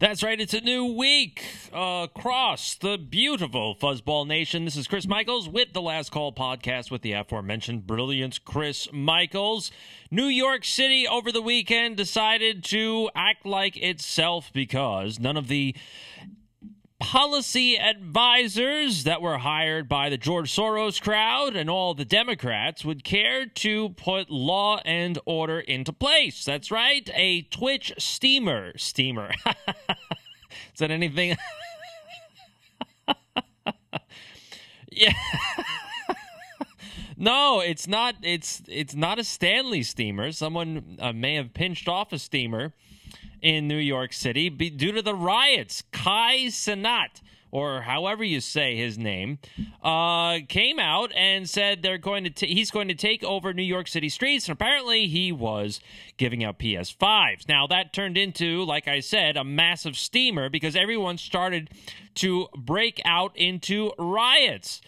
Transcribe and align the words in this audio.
That's 0.00 0.22
right, 0.22 0.40
it's 0.40 0.54
a 0.54 0.62
new 0.62 0.86
week 0.86 1.44
across 1.74 2.74
the 2.74 2.96
beautiful 2.96 3.76
Fuzzball 3.76 4.26
Nation. 4.26 4.64
This 4.64 4.74
is 4.74 4.88
Chris 4.88 5.06
Michaels 5.06 5.46
with 5.46 5.74
the 5.74 5.82
Last 5.82 6.10
Call 6.10 6.32
podcast 6.32 6.90
with 6.90 7.02
the 7.02 7.12
aforementioned 7.12 7.86
brilliant 7.86 8.42
Chris 8.46 8.88
Michaels. 8.94 9.70
New 10.10 10.24
York 10.24 10.64
City 10.64 11.06
over 11.06 11.30
the 11.30 11.42
weekend 11.42 11.98
decided 11.98 12.64
to 12.64 13.10
act 13.14 13.44
like 13.44 13.76
itself 13.76 14.50
because 14.54 15.20
none 15.20 15.36
of 15.36 15.48
the 15.48 15.76
policy 17.00 17.78
advisors 17.78 19.04
that 19.04 19.22
were 19.22 19.38
hired 19.38 19.88
by 19.88 20.10
the 20.10 20.18
George 20.18 20.54
Soros 20.54 21.00
crowd 21.00 21.56
and 21.56 21.68
all 21.68 21.94
the 21.94 22.04
Democrats 22.04 22.84
would 22.84 23.02
care 23.02 23.46
to 23.46 23.88
put 23.90 24.30
law 24.30 24.80
and 24.84 25.18
order 25.24 25.58
into 25.60 25.92
place. 25.92 26.44
That's 26.44 26.70
right, 26.70 27.08
a 27.14 27.42
Twitch 27.42 27.92
steamer. 27.98 28.76
Steamer. 28.76 29.32
Is 29.46 30.78
that 30.78 30.90
anything? 30.90 31.36
yeah. 34.92 35.12
no, 37.16 37.60
it's 37.60 37.88
not. 37.88 38.16
It's 38.22 38.62
it's 38.68 38.94
not 38.94 39.18
a 39.18 39.24
Stanley 39.24 39.82
steamer. 39.82 40.32
Someone 40.32 40.98
uh, 41.00 41.12
may 41.12 41.34
have 41.36 41.54
pinched 41.54 41.88
off 41.88 42.12
a 42.12 42.18
steamer 42.18 42.74
in 43.42 43.68
New 43.68 43.76
York 43.76 44.12
City 44.12 44.50
due 44.50 44.92
to 44.92 45.02
the 45.02 45.14
riots. 45.14 45.82
Kai 45.92 46.46
Cenat, 46.46 47.20
or 47.50 47.82
however 47.82 48.22
you 48.22 48.40
say 48.40 48.76
his 48.76 48.96
name, 48.96 49.38
uh, 49.82 50.38
came 50.48 50.78
out 50.78 51.12
and 51.14 51.48
said 51.48 51.82
they're 51.82 51.98
going 51.98 52.24
to 52.24 52.30
t- 52.30 52.54
he's 52.54 52.70
going 52.70 52.88
to 52.88 52.94
take 52.94 53.24
over 53.24 53.52
New 53.52 53.62
York 53.62 53.88
City 53.88 54.08
streets, 54.08 54.46
and 54.46 54.52
apparently 54.52 55.06
he 55.06 55.32
was 55.32 55.80
giving 56.16 56.44
out 56.44 56.58
PS5s. 56.58 57.48
Now 57.48 57.66
that 57.66 57.92
turned 57.92 58.16
into, 58.16 58.64
like 58.64 58.88
I 58.88 59.00
said, 59.00 59.36
a 59.36 59.44
massive 59.44 59.96
steamer 59.96 60.48
because 60.48 60.76
everyone 60.76 61.18
started 61.18 61.70
to 62.16 62.48
break 62.56 63.00
out 63.04 63.36
into 63.36 63.92
riots. 63.98 64.80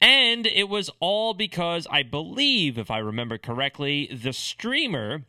And 0.00 0.46
it 0.46 0.68
was 0.68 0.90
all 1.00 1.34
because 1.34 1.86
I 1.90 2.04
believe, 2.04 2.78
if 2.78 2.88
I 2.88 2.98
remember 2.98 3.36
correctly, 3.36 4.08
the 4.12 4.32
streamer 4.32 5.24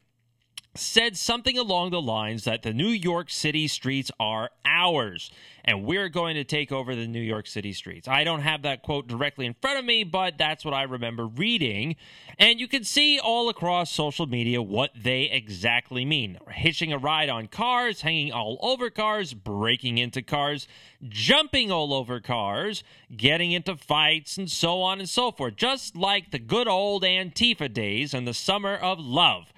said 0.80 1.18
something 1.18 1.58
along 1.58 1.92
the 1.92 2.02
lines 2.02 2.44
that 2.46 2.64
the 2.64 2.74
New 2.74 2.90
York 2.90 3.30
City 3.30 3.68
streets 3.68 4.12
are 4.20 4.50
ours 4.66 5.32
and 5.70 5.86
we're 5.86 6.10
going 6.10 6.36
to 6.36 6.44
take 6.44 6.72
over 6.72 6.96
the 6.96 7.08
New 7.08 7.22
York 7.22 7.46
City 7.46 7.74
streets. 7.74 8.08
I 8.08 8.24
don't 8.24 8.42
have 8.42 8.64
that 8.64 8.82
quote 8.82 9.08
directly 9.08 9.46
in 9.46 9.54
front 9.54 9.78
of 9.78 9.86
me, 9.86 10.04
but 10.04 10.36
that's 10.36 10.66
what 10.66 10.74
I 10.74 10.84
remember 10.84 11.28
reading. 11.28 11.96
And 12.40 12.60
you 12.60 12.68
can 12.68 12.84
see 12.84 13.20
all 13.20 13.50
across 13.50 13.92
social 13.92 14.26
media 14.26 14.64
what 14.64 14.92
they 14.96 15.30
exactly 15.30 16.06
mean 16.06 16.40
hitching 16.50 16.92
a 16.92 16.98
ride 16.98 17.30
on 17.30 17.48
cars, 17.48 18.02
hanging 18.02 18.32
all 18.32 18.58
over 18.62 18.90
cars, 18.90 19.36
breaking 19.36 20.00
into 20.00 20.24
cars, 20.24 20.68
jumping 21.08 21.72
all 21.72 21.94
over 21.94 22.20
cars, 22.20 22.84
getting 23.16 23.52
into 23.52 23.76
fights, 23.76 24.38
and 24.38 24.50
so 24.50 24.82
on 24.82 25.00
and 25.00 25.10
so 25.10 25.32
forth, 25.32 25.56
just 25.56 25.96
like 25.96 26.32
the 26.32 26.40
good 26.40 26.68
old 26.68 27.04
Antifa 27.04 27.72
days 27.72 28.14
and 28.14 28.28
the 28.28 28.34
summer 28.34 28.76
of 28.76 29.00
love 29.00 29.54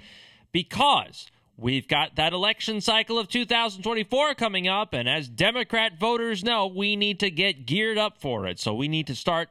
because 0.52 1.30
we've 1.58 1.88
got 1.88 2.16
that 2.16 2.34
election 2.34 2.82
cycle 2.82 3.20
of 3.20 3.28
2024 3.28 4.36
coming 4.36 4.68
up. 4.68 4.94
And 4.94 5.08
as 5.08 5.28
Democrat 5.28 6.00
voters 6.00 6.44
know, 6.44 6.68
we 6.68 6.96
need 6.96 7.20
to 7.20 7.30
get 7.30 7.66
geared 7.66 7.98
up 7.98 8.20
for 8.20 8.48
it. 8.48 8.60
So 8.60 8.74
we 8.74 8.88
need 8.88 9.08
to 9.08 9.16
start 9.16 9.50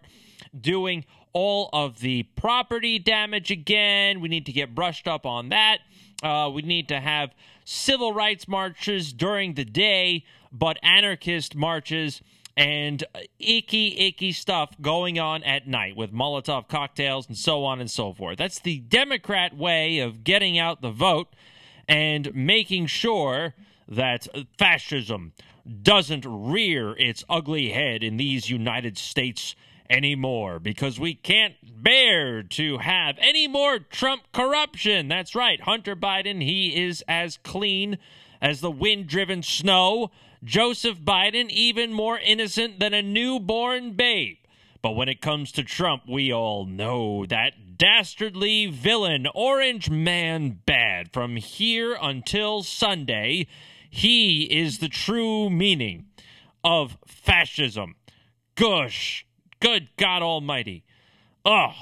doing 0.58 1.04
all 1.32 1.70
of 1.72 2.00
the 2.00 2.24
property 2.34 2.98
damage 2.98 3.50
again. 3.50 4.20
We 4.20 4.28
need 4.28 4.46
to 4.46 4.52
get 4.52 4.74
brushed 4.74 5.06
up 5.06 5.24
on 5.24 5.50
that. 5.50 5.78
Uh, 6.22 6.50
we 6.52 6.62
need 6.62 6.88
to 6.88 7.00
have 7.00 7.30
civil 7.64 8.12
rights 8.12 8.48
marches 8.48 9.12
during 9.12 9.54
the 9.54 9.64
day, 9.64 10.24
but 10.52 10.78
anarchist 10.82 11.54
marches 11.54 12.20
and 12.60 13.04
uh, 13.14 13.20
icky, 13.38 13.98
icky 13.98 14.32
stuff 14.32 14.76
going 14.82 15.18
on 15.18 15.42
at 15.44 15.66
night 15.66 15.96
with 15.96 16.12
Molotov 16.12 16.68
cocktails 16.68 17.26
and 17.26 17.34
so 17.34 17.64
on 17.64 17.80
and 17.80 17.90
so 17.90 18.12
forth. 18.12 18.36
That's 18.36 18.58
the 18.58 18.80
Democrat 18.80 19.56
way 19.56 20.00
of 20.00 20.24
getting 20.24 20.58
out 20.58 20.82
the 20.82 20.90
vote 20.90 21.28
and 21.88 22.34
making 22.34 22.84
sure 22.84 23.54
that 23.88 24.28
fascism 24.58 25.32
doesn't 25.82 26.26
rear 26.28 26.92
its 26.98 27.24
ugly 27.30 27.70
head 27.70 28.02
in 28.02 28.18
these 28.18 28.50
United 28.50 28.98
States 28.98 29.56
anymore 29.90 30.58
because 30.58 30.98
we 30.98 31.14
can't 31.14 31.54
bear 31.82 32.42
to 32.42 32.78
have 32.78 33.18
any 33.20 33.46
more 33.46 33.78
Trump 33.78 34.22
corruption. 34.32 35.08
That's 35.08 35.34
right. 35.34 35.60
Hunter 35.60 35.96
Biden, 35.96 36.42
he 36.42 36.82
is 36.82 37.04
as 37.06 37.36
clean 37.38 37.98
as 38.40 38.60
the 38.60 38.70
wind 38.70 39.08
driven 39.08 39.42
snow 39.42 40.10
Joseph 40.42 40.98
Biden 40.98 41.50
even 41.50 41.92
more 41.92 42.18
innocent 42.18 42.78
than 42.78 42.94
a 42.94 43.02
newborn 43.02 43.92
babe. 43.92 44.38
But 44.82 44.92
when 44.92 45.10
it 45.10 45.20
comes 45.20 45.52
to 45.52 45.62
Trump, 45.62 46.04
we 46.08 46.32
all 46.32 46.64
know 46.64 47.26
that 47.26 47.76
dastardly 47.76 48.66
villain, 48.66 49.26
Orange 49.34 49.90
Man 49.90 50.60
Bad, 50.64 51.12
from 51.12 51.36
here 51.36 51.98
until 52.00 52.62
Sunday, 52.62 53.46
he 53.90 54.44
is 54.44 54.78
the 54.78 54.88
true 54.88 55.50
meaning 55.50 56.06
of 56.64 56.96
fascism. 57.06 57.96
Gush, 58.54 59.26
good 59.60 59.88
God 59.96 60.22
Almighty. 60.22 60.84
Oh, 61.44 61.72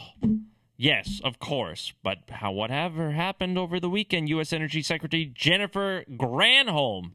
yes, 0.77 1.21
of 1.25 1.39
course. 1.39 1.93
But 2.03 2.19
how, 2.29 2.53
whatever 2.53 3.13
happened 3.13 3.59
over 3.59 3.81
the 3.81 3.91
weekend, 3.91 4.29
U.S. 4.29 4.53
Energy 4.53 4.83
Secretary 4.83 5.31
Jennifer 5.35 6.05
Granholm 6.11 7.13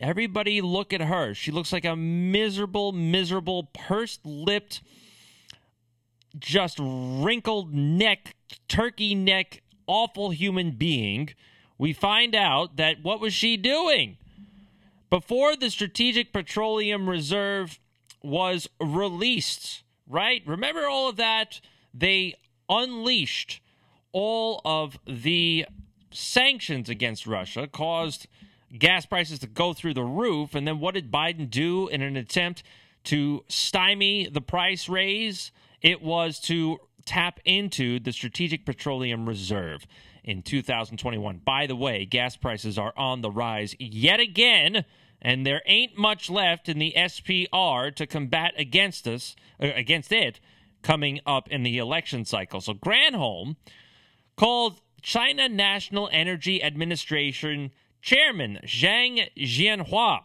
Everybody 0.00 0.60
look 0.60 0.92
at 0.92 1.00
her. 1.00 1.34
She 1.34 1.50
looks 1.50 1.72
like 1.72 1.84
a 1.84 1.96
miserable, 1.96 2.92
miserable, 2.92 3.64
pursed 3.74 4.24
lipped, 4.24 4.80
just 6.38 6.78
wrinkled 6.80 7.74
neck, 7.74 8.36
turkey 8.68 9.16
neck, 9.16 9.62
awful 9.88 10.30
human 10.30 10.70
being. 10.72 11.30
We 11.78 11.92
find 11.92 12.34
out 12.36 12.76
that 12.76 13.02
what 13.02 13.20
was 13.20 13.34
she 13.34 13.56
doing? 13.56 14.18
Before 15.10 15.56
the 15.56 15.70
Strategic 15.70 16.32
Petroleum 16.32 17.10
Reserve 17.10 17.80
was 18.22 18.68
released, 18.80 19.82
right? 20.06 20.42
Remember 20.46 20.86
all 20.86 21.08
of 21.08 21.16
that? 21.16 21.60
They 21.94 22.34
unleashed 22.68 23.60
all 24.12 24.60
of 24.64 24.98
the 25.06 25.66
sanctions 26.10 26.88
against 26.88 27.26
Russia, 27.26 27.66
caused 27.66 28.26
gas 28.76 29.06
prices 29.06 29.38
to 29.40 29.46
go 29.46 29.72
through 29.72 29.94
the 29.94 30.02
roof. 30.02 30.54
And 30.54 30.66
then 30.66 30.80
what 30.80 30.94
did 30.94 31.10
Biden 31.10 31.48
do 31.48 31.88
in 31.88 32.02
an 32.02 32.16
attempt 32.16 32.62
to 33.04 33.44
stymie 33.48 34.28
the 34.28 34.40
price 34.40 34.88
raise? 34.88 35.52
It 35.80 36.02
was 36.02 36.40
to 36.40 36.78
tap 37.04 37.40
into 37.44 37.98
the 37.98 38.12
Strategic 38.12 38.66
Petroleum 38.66 39.28
Reserve 39.28 39.86
in 40.24 40.42
2021. 40.42 41.40
By 41.44 41.66
the 41.66 41.76
way, 41.76 42.04
gas 42.04 42.36
prices 42.36 42.78
are 42.78 42.92
on 42.96 43.22
the 43.22 43.30
rise 43.30 43.74
yet 43.78 44.20
again, 44.20 44.84
and 45.20 45.46
there 45.46 45.62
ain't 45.66 45.96
much 45.96 46.30
left 46.30 46.68
in 46.68 46.78
the 46.78 46.94
SPR 46.96 47.94
to 47.94 48.06
combat 48.06 48.54
against 48.56 49.06
us 49.06 49.34
uh, 49.62 49.68
against 49.74 50.12
it 50.12 50.40
coming 50.82 51.20
up 51.26 51.48
in 51.48 51.62
the 51.62 51.78
election 51.78 52.24
cycle. 52.24 52.60
So 52.60 52.74
Granholm 52.74 53.56
called 54.36 54.80
China 55.02 55.48
National 55.48 56.08
Energy 56.12 56.62
Administration 56.62 57.72
Chairman 58.00 58.60
Zhang 58.64 59.28
Jianhua, 59.36 60.20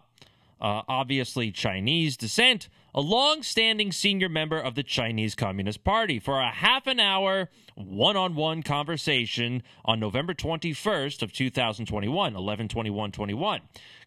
uh, 0.62 0.82
obviously 0.88 1.52
Chinese 1.52 2.16
descent, 2.16 2.70
a 2.96 3.02
long-standing 3.02 3.92
senior 3.92 4.30
member 4.30 4.60
of 4.60 4.76
the 4.76 4.84
Chinese 4.84 5.36
Communist 5.36 5.84
Party, 5.84 6.20
for 6.20 6.40
a 6.40 6.52
half 6.52 6.86
an 6.88 7.00
hour 7.00 7.50
one-on-one 7.76 8.62
conversation 8.62 9.64
on 9.84 10.00
November 10.00 10.34
21st 10.34 11.24
of 11.24 11.34
2021, 11.34 12.34
11-21-21. 12.34 13.62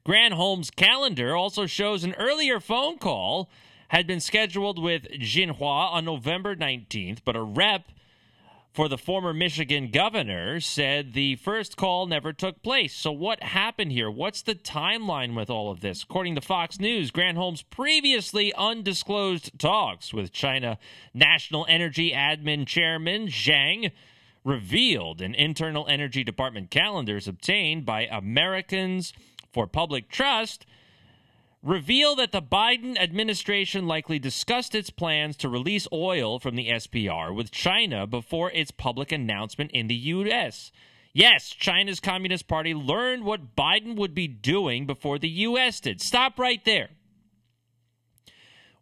Granholm's 0.07 0.71
calendar 0.71 1.35
also 1.35 1.67
shows 1.67 2.05
an 2.05 2.15
earlier 2.15 2.61
phone 2.61 2.97
call 2.99 3.51
had 3.89 4.07
been 4.07 4.21
scheduled 4.21 4.81
with 4.81 5.05
Jinhua 5.11 5.93
on 5.93 6.05
November 6.05 6.55
19th, 6.55 7.19
but 7.25 7.37
a 7.37 7.43
rep 7.43 7.91
for 8.77 8.89
the 8.91 8.99
former 8.99 9.33
Michigan 9.33 9.91
governor 9.91 10.61
said 10.61 11.15
the 11.15 11.37
first 11.37 11.79
call 11.79 12.07
never 12.07 12.35
took 12.35 12.63
place. 12.63 12.95
So, 12.95 13.11
what 13.11 13.43
happened 13.43 13.91
here? 13.91 14.11
What's 14.11 14.43
the 14.43 14.55
timeline 14.55 15.35
with 15.35 15.49
all 15.49 15.71
of 15.71 15.81
this? 15.81 16.03
According 16.03 16.35
to 16.35 16.43
Fox 16.43 16.79
News, 16.79 17.11
Granholm's 17.11 17.63
previously 17.63 18.53
undisclosed 18.53 19.59
talks 19.59 20.13
with 20.13 20.31
China 20.31 20.77
National 21.15 21.65
Energy 21.71 22.13
Admin 22.13 22.67
Chairman 22.67 23.29
Zhang 23.29 23.93
revealed 24.45 25.23
in 25.23 25.35
internal 25.35 25.87
energy 25.89 26.23
department 26.23 26.71
calendars 26.71 27.27
obtained 27.27 27.87
by 27.87 28.03
Americans 28.03 29.15
for 29.55 29.67
Public 29.67 30.11
Trust 30.11 30.67
reveal 31.67 32.15
that 32.15 32.31
the 32.31 32.41
Biden 32.41 32.97
administration 32.97 33.87
likely 33.89 34.21
discussed 34.21 34.75
its 34.75 34.89
plans 34.89 35.37
to 35.37 35.49
release 35.49 35.89
oil 35.93 36.39
from 36.39 36.55
the 36.55 36.69
SPR 36.69 37.35
with 37.35 37.51
China 37.51 38.07
before 38.07 38.53
its 38.53 38.71
public 38.71 39.11
announcement 39.11 39.73
in 39.73 39.89
the 39.89 39.95
U.S. 39.95 40.71
Yes, 41.13 41.49
China's 41.51 41.99
Communist 41.99 42.47
Party 42.47 42.73
learned 42.73 43.25
what 43.25 43.57
Biden 43.57 43.97
would 43.97 44.15
be 44.15 44.29
doing 44.29 44.87
before 44.87 45.19
the 45.19 45.29
U.S. 45.29 45.81
did. 45.81 46.01
Stop 46.01 46.39
right 46.39 46.65
there. 46.65 46.91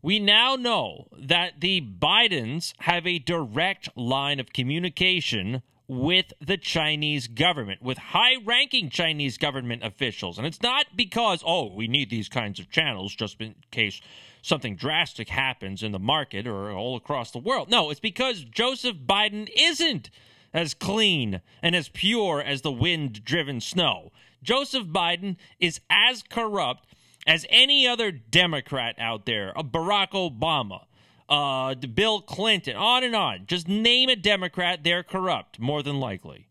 We 0.02 0.18
now 0.18 0.56
know 0.56 1.08
that 1.18 1.60
the 1.60 1.80
Bidens 1.80 2.74
have 2.80 3.06
a 3.06 3.18
direct 3.18 3.88
line 3.96 4.38
of 4.38 4.52
communication 4.52 5.62
with 5.86 6.32
the 6.40 6.56
Chinese 6.56 7.26
government, 7.26 7.82
with 7.82 7.98
high 7.98 8.36
ranking 8.44 8.88
Chinese 8.88 9.36
government 9.36 9.84
officials. 9.84 10.38
And 10.38 10.46
it's 10.46 10.62
not 10.62 10.86
because, 10.96 11.42
oh, 11.44 11.74
we 11.74 11.88
need 11.88 12.08
these 12.08 12.28
kinds 12.28 12.58
of 12.58 12.70
channels 12.70 13.14
just 13.14 13.40
in 13.40 13.54
case 13.70 14.00
something 14.40 14.76
drastic 14.76 15.28
happens 15.28 15.82
in 15.82 15.92
the 15.92 15.98
market 15.98 16.46
or 16.46 16.70
all 16.70 16.96
across 16.96 17.30
the 17.30 17.38
world. 17.38 17.70
No, 17.70 17.90
it's 17.90 18.00
because 18.00 18.44
Joseph 18.44 18.96
Biden 18.96 19.48
isn't 19.56 20.10
as 20.54 20.72
clean 20.72 21.40
and 21.62 21.74
as 21.74 21.88
pure 21.88 22.40
as 22.40 22.62
the 22.62 22.72
wind 22.72 23.24
driven 23.24 23.60
snow. 23.60 24.12
Joseph 24.42 24.86
Biden 24.86 25.36
is 25.58 25.80
as 25.90 26.22
corrupt 26.22 26.86
as 27.26 27.46
any 27.48 27.86
other 27.86 28.10
Democrat 28.10 28.94
out 28.98 29.26
there, 29.26 29.52
a 29.56 29.64
Barack 29.64 30.10
Obama, 30.10 30.84
uh, 31.28 31.74
Bill 31.74 32.20
Clinton, 32.20 32.76
on 32.76 33.04
and 33.04 33.14
on. 33.14 33.46
Just 33.46 33.68
name 33.68 34.08
a 34.08 34.16
Democrat, 34.16 34.84
they're 34.84 35.02
corrupt, 35.02 35.58
more 35.58 35.82
than 35.82 36.00
likely. 36.00 36.48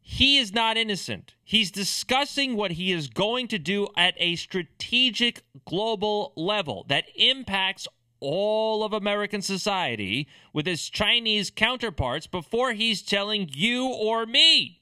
He 0.00 0.38
is 0.38 0.52
not 0.52 0.76
innocent. 0.76 1.34
He's 1.42 1.70
discussing 1.70 2.56
what 2.56 2.72
he 2.72 2.92
is 2.92 3.08
going 3.08 3.48
to 3.48 3.58
do 3.58 3.88
at 3.96 4.14
a 4.18 4.36
strategic 4.36 5.42
global 5.64 6.32
level 6.36 6.86
that 6.88 7.06
impacts 7.16 7.88
all 8.20 8.84
of 8.84 8.92
American 8.92 9.42
society 9.42 10.28
with 10.52 10.66
his 10.66 10.88
Chinese 10.88 11.50
counterparts 11.50 12.26
before 12.26 12.72
he's 12.72 13.02
telling 13.02 13.50
you 13.52 13.86
or 13.86 14.26
me. 14.26 14.80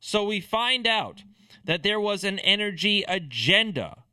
So 0.00 0.24
we 0.24 0.40
find 0.40 0.86
out 0.86 1.22
that 1.64 1.82
there 1.82 2.00
was 2.00 2.24
an 2.24 2.38
energy 2.38 3.04
agenda 3.06 4.04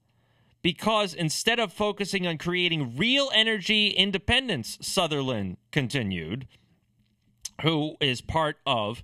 because 0.65 1.13
instead 1.13 1.59
of 1.59 1.71
focusing 1.71 2.25
on 2.25 2.39
creating 2.39 2.97
real 2.97 3.29
energy 3.35 3.89
independence, 3.89 4.79
Sutherland 4.81 5.57
continued, 5.71 6.47
who 7.61 7.95
is 8.01 8.19
part 8.19 8.57
of 8.65 9.03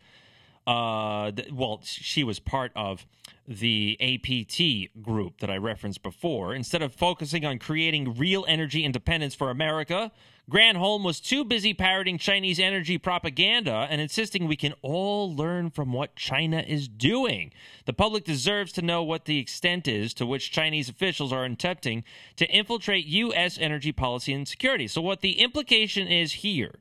uh, 0.66 1.32
well, 1.52 1.80
she 1.84 2.24
was 2.24 2.40
part 2.40 2.72
of 2.76 3.06
the 3.48 3.96
APT 4.02 5.04
group 5.04 5.40
that 5.40 5.52
I 5.52 5.58
referenced 5.58 6.02
before. 6.02 6.56
Instead 6.56 6.82
of 6.82 6.96
focusing 6.96 7.46
on 7.46 7.60
creating 7.60 8.16
real 8.16 8.44
energy 8.48 8.84
independence 8.84 9.36
for 9.36 9.52
America, 9.52 10.12
Granholm 10.52 11.04
was 11.04 11.22
too 11.22 11.46
busy 11.46 11.74
parroting 11.74 12.18
Chinese 12.18 12.60
energy 12.60 12.98
propaganda 12.98 13.88
and 13.90 14.02
insisting 14.02 14.48
we 14.48 14.58
can 14.58 14.74
all 14.82 15.34
learn 15.34 15.70
from 15.70 15.94
what 15.94 16.18
China 16.18 16.60
is 16.68 16.90
doing. 16.90 17.54
The 17.86 17.94
public 17.94 18.26
deserves 18.26 18.74
to 18.74 18.82
know 18.82 19.02
what 19.02 19.24
the 19.24 19.40
extent 19.40 19.88
is 19.88 20.14
to 20.16 20.26
which 20.26 20.52
Chinese 20.52 20.90
officials 20.90 21.32
are 21.32 21.46
attempting 21.46 22.04
to 22.36 22.46
infiltrate 22.50 23.06
U.S. 23.06 23.58
energy 23.58 23.94
policy 23.94 24.34
and 24.34 24.46
security. 24.46 24.90
So, 24.90 25.00
what 25.00 25.22
the 25.22 25.40
implication 25.40 26.10
is 26.10 26.34
here 26.34 26.80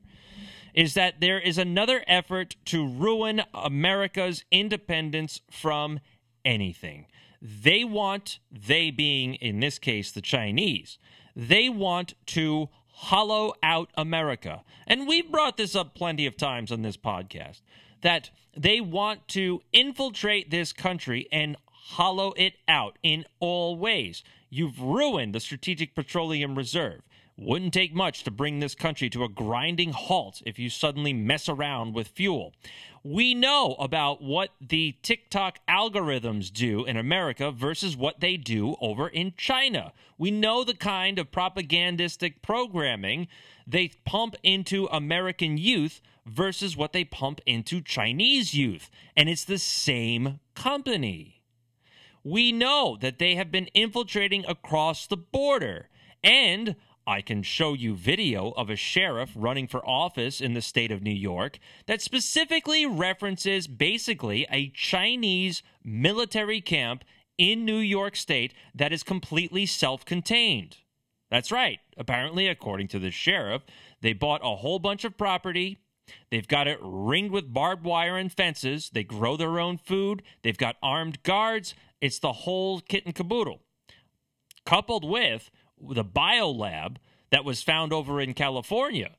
is 0.73 0.93
that 0.95 1.21
there 1.21 1.39
is 1.39 1.57
another 1.57 2.03
effort 2.07 2.57
to 2.65 2.85
ruin 2.85 3.41
America's 3.53 4.43
independence 4.51 5.39
from 5.49 6.01
anything. 6.43 7.05
They 7.41 7.85
want, 7.85 8.39
they 8.51 8.91
being 8.91 9.35
in 9.35 9.61
this 9.61 9.79
case 9.79 10.11
the 10.11 10.21
Chinese, 10.21 10.97
they 11.35 11.69
want 11.69 12.15
to 12.27 12.69
hollow 13.01 13.51
out 13.63 13.89
America. 13.97 14.61
And 14.85 15.07
we've 15.07 15.31
brought 15.31 15.57
this 15.57 15.75
up 15.75 15.95
plenty 15.95 16.27
of 16.27 16.37
times 16.37 16.71
on 16.71 16.83
this 16.83 16.97
podcast 16.97 17.61
that 18.01 18.29
they 18.55 18.79
want 18.79 19.27
to 19.29 19.61
infiltrate 19.73 20.51
this 20.51 20.71
country 20.71 21.27
and 21.31 21.57
hollow 21.71 22.31
it 22.37 22.53
out 22.67 22.99
in 23.01 23.25
all 23.39 23.75
ways. 23.75 24.23
You've 24.51 24.79
ruined 24.79 25.33
the 25.33 25.39
Strategic 25.39 25.95
Petroleum 25.95 26.55
Reserve. 26.55 27.01
Wouldn't 27.43 27.73
take 27.73 27.95
much 27.95 28.23
to 28.23 28.29
bring 28.29 28.59
this 28.59 28.75
country 28.75 29.09
to 29.09 29.23
a 29.23 29.29
grinding 29.29 29.93
halt 29.93 30.43
if 30.45 30.59
you 30.59 30.69
suddenly 30.69 31.11
mess 31.11 31.49
around 31.49 31.95
with 31.95 32.09
fuel. 32.09 32.53
We 33.03 33.33
know 33.33 33.73
about 33.79 34.21
what 34.21 34.51
the 34.61 34.95
TikTok 35.01 35.57
algorithms 35.67 36.53
do 36.53 36.85
in 36.85 36.97
America 36.97 37.49
versus 37.49 37.97
what 37.97 38.19
they 38.19 38.37
do 38.37 38.75
over 38.79 39.07
in 39.07 39.33
China. 39.37 39.91
We 40.19 40.29
know 40.29 40.63
the 40.63 40.75
kind 40.75 41.17
of 41.17 41.31
propagandistic 41.31 42.43
programming 42.43 43.27
they 43.65 43.89
pump 44.05 44.35
into 44.43 44.85
American 44.91 45.57
youth 45.57 45.99
versus 46.27 46.77
what 46.77 46.93
they 46.93 47.03
pump 47.03 47.41
into 47.47 47.81
Chinese 47.81 48.53
youth. 48.53 48.91
And 49.17 49.27
it's 49.27 49.45
the 49.45 49.57
same 49.57 50.39
company. 50.53 51.41
We 52.23 52.51
know 52.51 52.99
that 53.01 53.17
they 53.17 53.33
have 53.33 53.51
been 53.51 53.65
infiltrating 53.73 54.45
across 54.47 55.07
the 55.07 55.17
border. 55.17 55.89
And 56.23 56.75
I 57.07 57.21
can 57.21 57.43
show 57.43 57.73
you 57.73 57.95
video 57.95 58.51
of 58.51 58.69
a 58.69 58.75
sheriff 58.75 59.31
running 59.35 59.67
for 59.67 59.85
office 59.87 60.39
in 60.39 60.53
the 60.53 60.61
state 60.61 60.91
of 60.91 61.01
New 61.01 61.09
York 61.09 61.57
that 61.87 62.01
specifically 62.01 62.85
references 62.85 63.67
basically 63.67 64.45
a 64.51 64.69
Chinese 64.69 65.63
military 65.83 66.61
camp 66.61 67.03
in 67.37 67.65
New 67.65 67.77
York 67.77 68.15
State 68.15 68.53
that 68.75 68.93
is 68.93 69.03
completely 69.03 69.65
self 69.65 70.05
contained. 70.05 70.77
That's 71.31 71.51
right. 71.51 71.79
Apparently, 71.97 72.47
according 72.47 72.89
to 72.89 72.99
the 72.99 73.09
sheriff, 73.09 73.63
they 74.01 74.13
bought 74.13 74.41
a 74.43 74.57
whole 74.57 74.79
bunch 74.79 75.03
of 75.03 75.17
property. 75.17 75.79
They've 76.29 76.47
got 76.47 76.67
it 76.67 76.77
ringed 76.81 77.31
with 77.31 77.53
barbed 77.53 77.85
wire 77.85 78.17
and 78.17 78.31
fences. 78.31 78.89
They 78.93 79.03
grow 79.03 79.37
their 79.37 79.59
own 79.59 79.77
food. 79.77 80.23
They've 80.43 80.57
got 80.57 80.75
armed 80.83 81.23
guards. 81.23 81.73
It's 82.01 82.19
the 82.19 82.33
whole 82.33 82.81
kit 82.81 83.05
and 83.05 83.15
caboodle. 83.15 83.61
Coupled 84.65 85.05
with 85.05 85.49
the 85.89 86.05
biolab 86.05 86.97
that 87.31 87.45
was 87.45 87.63
found 87.63 87.93
over 87.93 88.21
in 88.21 88.33
California. 88.33 89.11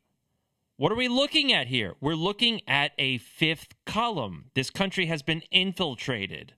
What 0.76 0.92
are 0.92 0.96
we 0.96 1.08
looking 1.08 1.52
at 1.52 1.68
here? 1.68 1.94
We're 2.00 2.14
looking 2.14 2.60
at 2.66 2.92
a 2.98 3.18
fifth 3.18 3.74
column. 3.84 4.46
This 4.54 4.70
country 4.70 5.06
has 5.06 5.22
been 5.22 5.42
infiltrated. 5.50 6.54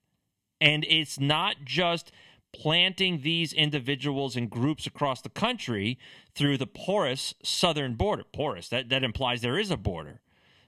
And 0.60 0.84
it's 0.88 1.20
not 1.20 1.56
just 1.64 2.10
planting 2.52 3.20
these 3.22 3.52
individuals 3.52 4.36
and 4.36 4.48
groups 4.48 4.86
across 4.86 5.20
the 5.20 5.28
country 5.28 5.98
through 6.34 6.56
the 6.56 6.66
porous 6.66 7.34
southern 7.42 7.94
border. 7.94 8.24
Porous, 8.32 8.68
that, 8.68 8.88
that 8.88 9.02
implies 9.02 9.42
there 9.42 9.58
is 9.58 9.70
a 9.70 9.76
border. 9.76 10.20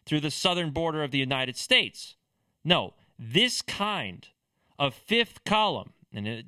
Through 0.05 0.21
the 0.21 0.31
southern 0.31 0.71
border 0.71 1.03
of 1.03 1.11
the 1.11 1.19
United 1.19 1.57
States. 1.57 2.17
No, 2.65 2.95
this 3.19 3.63
kind 3.63 4.29
of 4.79 4.95
fifth 4.95 5.45
column, 5.45 5.93
and 6.13 6.27
it 6.27 6.47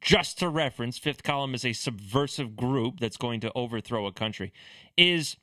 just 0.00 0.38
to 0.38 0.48
reference, 0.48 0.98
Fifth 0.98 1.22
Column 1.22 1.54
is 1.54 1.64
a 1.64 1.72
subversive 1.72 2.56
group 2.56 3.00
that's 3.00 3.16
going 3.16 3.40
to 3.40 3.52
overthrow 3.54 4.06
a 4.06 4.12
country, 4.12 4.52
is 4.96 5.36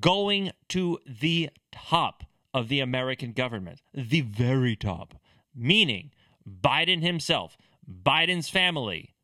going 0.00 0.52
to 0.68 0.98
the 1.06 1.50
top 1.72 2.24
of 2.52 2.68
the 2.68 2.80
American 2.80 3.32
government, 3.32 3.80
the 3.94 4.20
very 4.20 4.76
top, 4.76 5.14
meaning 5.54 6.10
Biden 6.48 7.02
himself, 7.02 7.56
Biden's 7.90 8.48
family, 8.48 9.14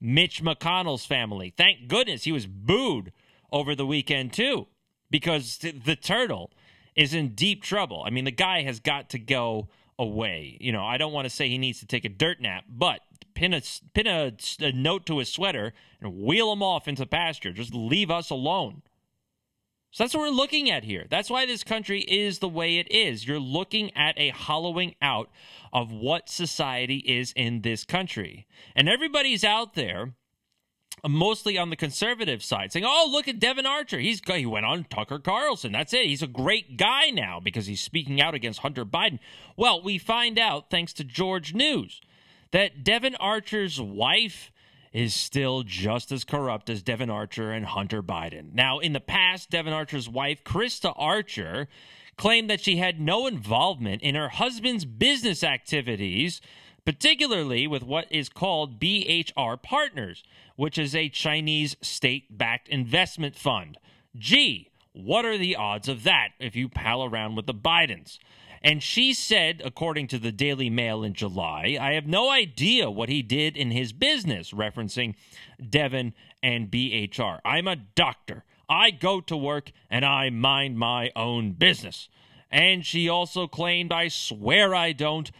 Mitch 0.00 0.42
McConnell's 0.42 1.04
family. 1.04 1.52
Thank 1.56 1.88
goodness 1.88 2.24
he 2.24 2.32
was 2.32 2.46
booed 2.46 3.12
over 3.50 3.74
the 3.74 3.86
weekend, 3.86 4.32
too, 4.32 4.68
because 5.10 5.58
the 5.58 5.96
turtle 5.96 6.52
is 6.94 7.14
in 7.14 7.34
deep 7.34 7.62
trouble. 7.62 8.02
I 8.06 8.10
mean, 8.10 8.24
the 8.24 8.30
guy 8.30 8.62
has 8.62 8.80
got 8.80 9.10
to 9.10 9.18
go 9.18 9.68
away. 9.98 10.56
You 10.60 10.72
know, 10.72 10.84
I 10.84 10.98
don't 10.98 11.12
want 11.12 11.26
to 11.26 11.30
say 11.30 11.48
he 11.48 11.58
needs 11.58 11.80
to 11.80 11.86
take 11.86 12.04
a 12.04 12.08
dirt 12.08 12.40
nap, 12.40 12.64
but 12.68 13.00
pin 13.38 13.54
a 13.54 13.62
pin 13.94 14.08
a, 14.08 14.32
a 14.60 14.72
note 14.72 15.06
to 15.06 15.18
his 15.18 15.32
sweater 15.32 15.72
and 16.00 16.20
wheel 16.20 16.52
him 16.52 16.62
off 16.62 16.88
into 16.88 17.06
pasture. 17.06 17.52
Just 17.52 17.72
leave 17.72 18.10
us 18.10 18.30
alone. 18.30 18.82
So 19.92 20.02
that's 20.02 20.12
what 20.12 20.22
we're 20.22 20.30
looking 20.30 20.68
at 20.70 20.82
here. 20.82 21.06
That's 21.08 21.30
why 21.30 21.46
this 21.46 21.62
country 21.62 22.00
is 22.00 22.40
the 22.40 22.48
way 22.48 22.78
it 22.78 22.90
is. 22.90 23.26
You're 23.26 23.38
looking 23.38 23.96
at 23.96 24.18
a 24.18 24.30
hollowing 24.30 24.96
out 25.00 25.30
of 25.72 25.92
what 25.92 26.28
society 26.28 26.98
is 26.98 27.32
in 27.36 27.62
this 27.62 27.84
country. 27.84 28.46
And 28.74 28.88
everybody's 28.88 29.44
out 29.44 29.74
there 29.74 30.14
mostly 31.06 31.56
on 31.56 31.70
the 31.70 31.76
conservative 31.76 32.42
side, 32.42 32.72
saying, 32.72 32.84
"Oh, 32.84 33.08
look 33.08 33.28
at 33.28 33.38
Devon 33.38 33.66
Archer. 33.66 34.00
He's 34.00 34.20
he 34.26 34.46
went 34.46 34.66
on 34.66 34.84
Tucker 34.84 35.20
Carlson. 35.20 35.70
That's 35.70 35.94
it. 35.94 36.06
He's 36.06 36.22
a 36.22 36.26
great 36.26 36.76
guy 36.76 37.10
now 37.10 37.38
because 37.38 37.66
he's 37.66 37.80
speaking 37.80 38.20
out 38.20 38.34
against 38.34 38.60
Hunter 38.60 38.84
Biden." 38.84 39.20
Well, 39.56 39.80
we 39.80 39.96
find 39.96 40.40
out 40.40 40.70
thanks 40.70 40.92
to 40.94 41.04
George 41.04 41.54
News 41.54 42.00
that 42.50 42.84
Devon 42.84 43.14
Archer's 43.16 43.80
wife 43.80 44.50
is 44.92 45.14
still 45.14 45.62
just 45.62 46.10
as 46.10 46.24
corrupt 46.24 46.70
as 46.70 46.82
Devon 46.82 47.10
Archer 47.10 47.52
and 47.52 47.66
Hunter 47.66 48.02
Biden. 48.02 48.54
Now, 48.54 48.78
in 48.78 48.94
the 48.94 49.00
past, 49.00 49.50
Devon 49.50 49.72
Archer's 49.72 50.08
wife, 50.08 50.42
Krista 50.44 50.94
Archer, 50.96 51.68
claimed 52.16 52.48
that 52.50 52.60
she 52.60 52.76
had 52.76 53.00
no 53.00 53.26
involvement 53.26 54.02
in 54.02 54.14
her 54.14 54.30
husband's 54.30 54.84
business 54.84 55.44
activities, 55.44 56.40
particularly 56.84 57.66
with 57.66 57.82
what 57.82 58.06
is 58.10 58.28
called 58.28 58.80
BHR 58.80 59.60
Partners, 59.62 60.24
which 60.56 60.78
is 60.78 60.94
a 60.94 61.08
Chinese 61.10 61.76
state 61.82 62.36
backed 62.36 62.68
investment 62.68 63.36
fund. 63.36 63.78
Gee, 64.16 64.70
What 64.94 65.24
are 65.24 65.38
the 65.38 65.54
odds 65.54 65.88
of 65.88 66.02
that 66.04 66.30
if 66.40 66.56
you 66.56 66.68
pal 66.68 67.04
around 67.04 67.36
with 67.36 67.46
the 67.46 67.54
Bidens? 67.54 68.18
And 68.62 68.82
she 68.82 69.14
said, 69.14 69.62
according 69.64 70.08
to 70.08 70.18
the 70.18 70.32
Daily 70.32 70.70
Mail 70.70 71.04
in 71.04 71.14
July, 71.14 71.76
I 71.80 71.92
have 71.92 72.06
no 72.06 72.30
idea 72.30 72.90
what 72.90 73.08
he 73.08 73.22
did 73.22 73.56
in 73.56 73.70
his 73.70 73.92
business, 73.92 74.52
referencing 74.52 75.14
Devon 75.68 76.14
and 76.42 76.70
BHR. 76.70 77.38
I'm 77.44 77.68
a 77.68 77.76
doctor. 77.76 78.44
I 78.68 78.90
go 78.90 79.20
to 79.22 79.36
work 79.36 79.72
and 79.90 80.04
I 80.04 80.30
mind 80.30 80.78
my 80.78 81.10
own 81.16 81.52
business. 81.52 82.08
And 82.50 82.84
she 82.84 83.08
also 83.08 83.46
claimed, 83.46 83.92
I 83.92 84.08
swear 84.08 84.74
I 84.74 84.92
don't 84.92 85.30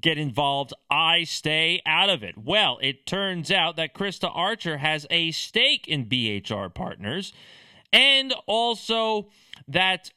get 0.00 0.18
involved, 0.18 0.72
I 0.90 1.24
stay 1.24 1.82
out 1.84 2.08
of 2.08 2.22
it. 2.22 2.38
Well, 2.38 2.78
it 2.82 3.06
turns 3.06 3.50
out 3.50 3.76
that 3.76 3.94
Krista 3.94 4.30
Archer 4.34 4.78
has 4.78 5.06
a 5.10 5.30
stake 5.30 5.86
in 5.86 6.06
BHR 6.06 6.72
Partners, 6.72 7.32
and 7.92 8.34
also 8.46 9.28
that 9.68 10.10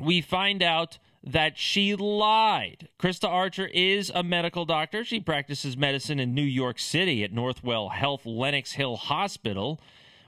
we 0.00 0.20
find 0.20 0.62
out 0.62 0.98
that 1.22 1.58
she 1.58 1.94
lied. 1.94 2.88
Krista 2.98 3.28
Archer 3.28 3.66
is 3.66 4.10
a 4.14 4.22
medical 4.22 4.64
doctor. 4.64 5.04
She 5.04 5.20
practices 5.20 5.76
medicine 5.76 6.18
in 6.18 6.34
New 6.34 6.42
York 6.42 6.78
City 6.78 7.22
at 7.22 7.32
Northwell 7.32 7.92
Health 7.92 8.24
Lenox 8.24 8.72
Hill 8.72 8.96
Hospital, 8.96 9.80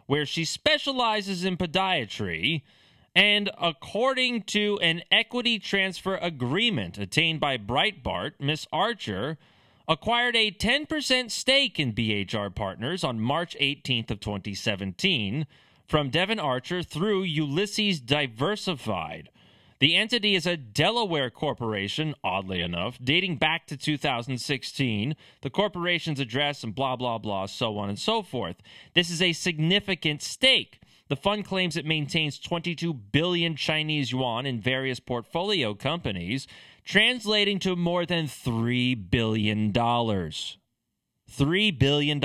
where 0.06 0.26
she 0.26 0.44
specializes 0.44 1.44
in 1.44 1.56
podiatry. 1.56 2.62
And 3.14 3.50
according 3.60 4.42
to 4.44 4.78
an 4.82 5.02
equity 5.10 5.58
transfer 5.58 6.16
agreement 6.16 6.98
attained 6.98 7.40
by 7.40 7.58
Breitbart, 7.58 8.32
Miss 8.38 8.66
Archer 8.72 9.38
acquired 9.88 10.36
a 10.36 10.50
10% 10.50 11.30
stake 11.30 11.78
in 11.78 11.92
BHR 11.92 12.54
Partners 12.54 13.02
on 13.02 13.20
March 13.20 13.56
18th 13.60 14.10
of 14.10 14.20
2017 14.20 15.46
from 15.86 16.10
Devon 16.10 16.38
Archer 16.38 16.82
through 16.82 17.22
Ulysses 17.22 18.00
Diversified. 18.00 19.28
The 19.82 19.96
entity 19.96 20.36
is 20.36 20.46
a 20.46 20.56
Delaware 20.56 21.28
corporation, 21.28 22.14
oddly 22.22 22.60
enough, 22.60 23.00
dating 23.02 23.38
back 23.38 23.66
to 23.66 23.76
2016, 23.76 25.16
the 25.40 25.50
corporation's 25.50 26.20
address 26.20 26.62
and 26.62 26.72
blah, 26.72 26.94
blah, 26.94 27.18
blah, 27.18 27.46
so 27.46 27.76
on 27.78 27.88
and 27.88 27.98
so 27.98 28.22
forth. 28.22 28.58
This 28.94 29.10
is 29.10 29.20
a 29.20 29.32
significant 29.32 30.22
stake. 30.22 30.78
The 31.08 31.16
fund 31.16 31.44
claims 31.44 31.76
it 31.76 31.84
maintains 31.84 32.38
22 32.38 32.94
billion 32.94 33.56
Chinese 33.56 34.12
yuan 34.12 34.46
in 34.46 34.60
various 34.60 35.00
portfolio 35.00 35.74
companies, 35.74 36.46
translating 36.84 37.58
to 37.58 37.74
more 37.74 38.06
than 38.06 38.26
$3 38.26 39.10
billion. 39.10 39.72
$3 39.72 40.56
billion. 41.76 42.20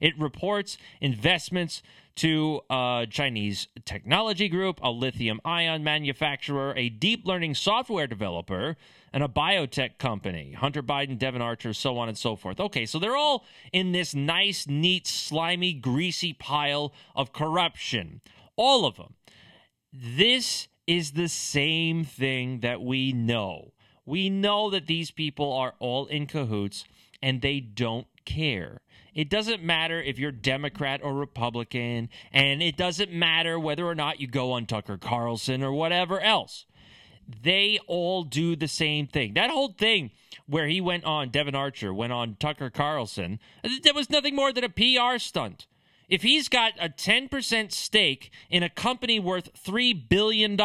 It 0.00 0.18
reports 0.18 0.78
investments 1.00 1.80
to 2.16 2.60
a 2.70 3.06
Chinese 3.08 3.68
technology 3.84 4.48
group, 4.48 4.80
a 4.82 4.90
lithium 4.90 5.40
ion 5.44 5.82
manufacturer, 5.82 6.74
a 6.76 6.88
deep 6.88 7.26
learning 7.26 7.54
software 7.54 8.06
developer, 8.06 8.76
and 9.12 9.22
a 9.22 9.28
biotech 9.28 9.98
company. 9.98 10.52
Hunter 10.52 10.82
Biden, 10.82 11.18
Devon 11.18 11.42
Archer, 11.42 11.72
so 11.72 11.98
on 11.98 12.08
and 12.08 12.16
so 12.16 12.36
forth. 12.36 12.60
Okay, 12.60 12.86
so 12.86 12.98
they're 12.98 13.16
all 13.16 13.44
in 13.72 13.92
this 13.92 14.14
nice, 14.14 14.66
neat, 14.66 15.06
slimy, 15.06 15.72
greasy 15.72 16.32
pile 16.32 16.92
of 17.14 17.32
corruption. 17.32 18.20
All 18.56 18.86
of 18.86 18.96
them. 18.96 19.14
This 19.92 20.68
is 20.86 21.12
the 21.12 21.28
same 21.28 22.04
thing 22.04 22.60
that 22.60 22.82
we 22.82 23.12
know. 23.12 23.72
We 24.04 24.30
know 24.30 24.70
that 24.70 24.86
these 24.86 25.10
people 25.10 25.52
are 25.52 25.74
all 25.78 26.06
in 26.06 26.26
cahoots 26.26 26.84
and 27.22 27.40
they 27.40 27.60
don't 27.60 28.06
care. 28.24 28.80
It 29.14 29.28
doesn't 29.28 29.62
matter 29.62 30.00
if 30.00 30.18
you're 30.18 30.32
Democrat 30.32 31.00
or 31.02 31.14
Republican, 31.14 32.08
and 32.32 32.62
it 32.62 32.76
doesn't 32.76 33.12
matter 33.12 33.58
whether 33.58 33.86
or 33.86 33.94
not 33.94 34.20
you 34.20 34.26
go 34.26 34.52
on 34.52 34.66
Tucker 34.66 34.96
Carlson 34.96 35.62
or 35.62 35.72
whatever 35.72 36.20
else. 36.20 36.64
They 37.42 37.78
all 37.86 38.24
do 38.24 38.56
the 38.56 38.68
same 38.68 39.06
thing. 39.06 39.34
That 39.34 39.50
whole 39.50 39.72
thing 39.72 40.10
where 40.46 40.66
he 40.66 40.80
went 40.80 41.04
on, 41.04 41.30
Devon 41.30 41.54
Archer 41.54 41.92
went 41.92 42.12
on 42.12 42.36
Tucker 42.38 42.70
Carlson, 42.70 43.38
that 43.62 43.94
was 43.94 44.10
nothing 44.10 44.34
more 44.34 44.52
than 44.52 44.64
a 44.64 44.68
PR 44.68 45.18
stunt. 45.18 45.66
If 46.08 46.22
he's 46.22 46.48
got 46.48 46.72
a 46.80 46.88
10% 46.88 47.72
stake 47.72 48.32
in 48.50 48.62
a 48.62 48.68
company 48.68 49.18
worth 49.20 49.50
$3 49.62 50.08
billion 50.08 50.58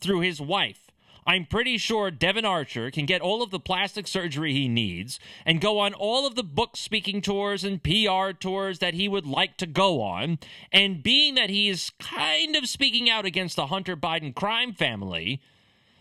through 0.00 0.20
his 0.20 0.40
wife, 0.40 0.79
I'm 1.26 1.46
pretty 1.46 1.78
sure 1.78 2.10
Devon 2.10 2.44
Archer 2.44 2.90
can 2.90 3.06
get 3.06 3.20
all 3.20 3.42
of 3.42 3.50
the 3.50 3.60
plastic 3.60 4.06
surgery 4.06 4.52
he 4.52 4.68
needs 4.68 5.20
and 5.44 5.60
go 5.60 5.78
on 5.78 5.94
all 5.94 6.26
of 6.26 6.34
the 6.34 6.42
book 6.42 6.76
speaking 6.76 7.20
tours 7.20 7.64
and 7.64 7.82
PR 7.82 8.32
tours 8.38 8.78
that 8.78 8.94
he 8.94 9.08
would 9.08 9.26
like 9.26 9.56
to 9.58 9.66
go 9.66 10.02
on. 10.02 10.38
And 10.72 11.02
being 11.02 11.34
that 11.34 11.50
he 11.50 11.68
is 11.68 11.90
kind 11.98 12.56
of 12.56 12.68
speaking 12.68 13.08
out 13.10 13.26
against 13.26 13.56
the 13.56 13.66
Hunter 13.66 13.96
Biden 13.96 14.34
crime 14.34 14.72
family, 14.72 15.40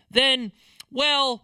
then, 0.10 0.52
well, 0.92 1.44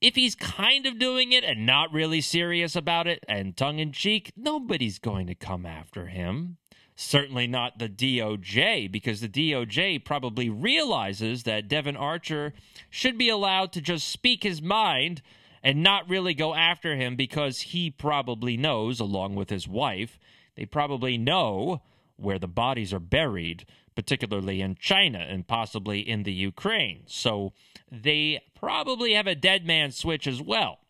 if 0.00 0.14
he's 0.14 0.34
kind 0.34 0.86
of 0.86 0.98
doing 0.98 1.32
it 1.32 1.44
and 1.44 1.66
not 1.66 1.92
really 1.92 2.20
serious 2.20 2.76
about 2.76 3.06
it 3.06 3.24
and 3.28 3.56
tongue 3.56 3.78
in 3.78 3.92
cheek, 3.92 4.32
nobody's 4.36 4.98
going 4.98 5.26
to 5.26 5.34
come 5.34 5.66
after 5.66 6.06
him. 6.06 6.56
Certainly 7.00 7.46
not 7.46 7.78
the 7.78 7.88
DOJ, 7.88 8.90
because 8.90 9.20
the 9.20 9.28
DOJ 9.28 10.04
probably 10.04 10.50
realizes 10.50 11.44
that 11.44 11.68
Devon 11.68 11.96
Archer 11.96 12.54
should 12.90 13.16
be 13.16 13.28
allowed 13.28 13.72
to 13.74 13.80
just 13.80 14.08
speak 14.08 14.42
his 14.42 14.60
mind 14.60 15.22
and 15.62 15.80
not 15.80 16.10
really 16.10 16.34
go 16.34 16.56
after 16.56 16.96
him 16.96 17.14
because 17.14 17.60
he 17.60 17.88
probably 17.88 18.56
knows, 18.56 18.98
along 18.98 19.36
with 19.36 19.48
his 19.48 19.68
wife, 19.68 20.18
they 20.56 20.64
probably 20.64 21.16
know 21.16 21.82
where 22.16 22.40
the 22.40 22.48
bodies 22.48 22.92
are 22.92 22.98
buried, 22.98 23.64
particularly 23.94 24.60
in 24.60 24.74
China 24.74 25.20
and 25.20 25.46
possibly 25.46 26.00
in 26.00 26.24
the 26.24 26.32
Ukraine. 26.32 27.04
So 27.06 27.52
they 27.92 28.40
probably 28.56 29.12
have 29.12 29.28
a 29.28 29.36
dead 29.36 29.64
man 29.64 29.92
switch 29.92 30.26
as 30.26 30.42
well. 30.42 30.80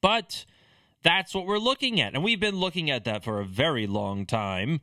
But 0.00 0.46
that's 1.04 1.32
what 1.32 1.46
we're 1.46 1.58
looking 1.58 2.00
at. 2.00 2.12
And 2.14 2.24
we've 2.24 2.40
been 2.40 2.58
looking 2.58 2.90
at 2.90 3.04
that 3.04 3.22
for 3.22 3.38
a 3.38 3.46
very 3.46 3.86
long 3.86 4.26
time. 4.26 4.80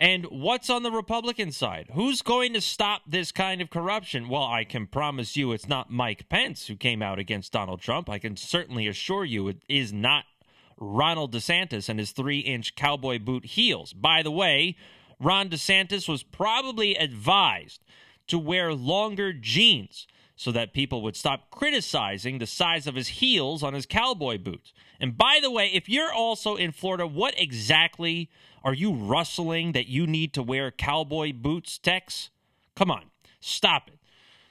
And 0.00 0.24
what's 0.30 0.70
on 0.70 0.82
the 0.82 0.90
Republican 0.90 1.52
side? 1.52 1.90
Who's 1.92 2.22
going 2.22 2.54
to 2.54 2.62
stop 2.62 3.02
this 3.06 3.30
kind 3.30 3.60
of 3.60 3.68
corruption? 3.68 4.30
Well, 4.30 4.44
I 4.44 4.64
can 4.64 4.86
promise 4.86 5.36
you 5.36 5.52
it's 5.52 5.68
not 5.68 5.90
Mike 5.90 6.30
Pence 6.30 6.68
who 6.68 6.76
came 6.76 7.02
out 7.02 7.18
against 7.18 7.52
Donald 7.52 7.82
Trump. 7.82 8.08
I 8.08 8.18
can 8.18 8.34
certainly 8.34 8.88
assure 8.88 9.26
you 9.26 9.48
it 9.48 9.58
is 9.68 9.92
not 9.92 10.24
Ronald 10.78 11.34
DeSantis 11.34 11.90
and 11.90 11.98
his 11.98 12.12
three 12.12 12.38
inch 12.38 12.74
cowboy 12.74 13.18
boot 13.18 13.44
heels. 13.44 13.92
By 13.92 14.22
the 14.22 14.30
way, 14.30 14.74
Ron 15.20 15.50
DeSantis 15.50 16.08
was 16.08 16.22
probably 16.22 16.94
advised 16.94 17.82
to 18.28 18.38
wear 18.38 18.72
longer 18.72 19.34
jeans 19.34 20.06
so 20.40 20.50
that 20.50 20.72
people 20.72 21.02
would 21.02 21.16
stop 21.16 21.50
criticizing 21.50 22.38
the 22.38 22.46
size 22.46 22.86
of 22.86 22.94
his 22.94 23.08
heels 23.08 23.62
on 23.62 23.74
his 23.74 23.84
cowboy 23.84 24.38
boots. 24.38 24.72
And 24.98 25.14
by 25.14 25.38
the 25.42 25.50
way, 25.50 25.70
if 25.70 25.86
you're 25.86 26.14
also 26.14 26.56
in 26.56 26.72
Florida, 26.72 27.06
what 27.06 27.34
exactly 27.36 28.30
are 28.64 28.72
you 28.72 28.90
rustling 28.94 29.72
that 29.72 29.88
you 29.88 30.06
need 30.06 30.32
to 30.32 30.42
wear 30.42 30.70
cowboy 30.70 31.34
boots, 31.34 31.76
Tex? 31.76 32.30
Come 32.74 32.90
on, 32.90 33.10
stop 33.38 33.88
it. 33.88 33.98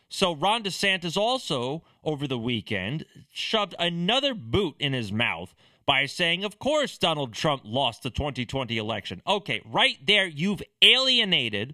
So 0.10 0.36
Ron 0.36 0.62
DeSantis 0.62 1.18
also, 1.18 1.82
over 2.04 2.28
the 2.28 2.38
weekend, 2.38 3.04
shoved 3.32 3.74
another 3.80 4.36
boot 4.36 4.76
in 4.78 4.94
his 4.94 5.12
mouth 5.12 5.56
by 5.88 6.06
saying, 6.06 6.44
of 6.44 6.60
course, 6.60 7.00
Donald 7.00 7.34
Trump 7.34 7.64
lost 7.66 8.04
the 8.04 8.12
2020 8.12 8.78
election. 8.78 9.24
Okay, 9.26 9.60
right 9.66 9.98
there, 10.06 10.28
you've 10.28 10.62
alienated 10.84 11.74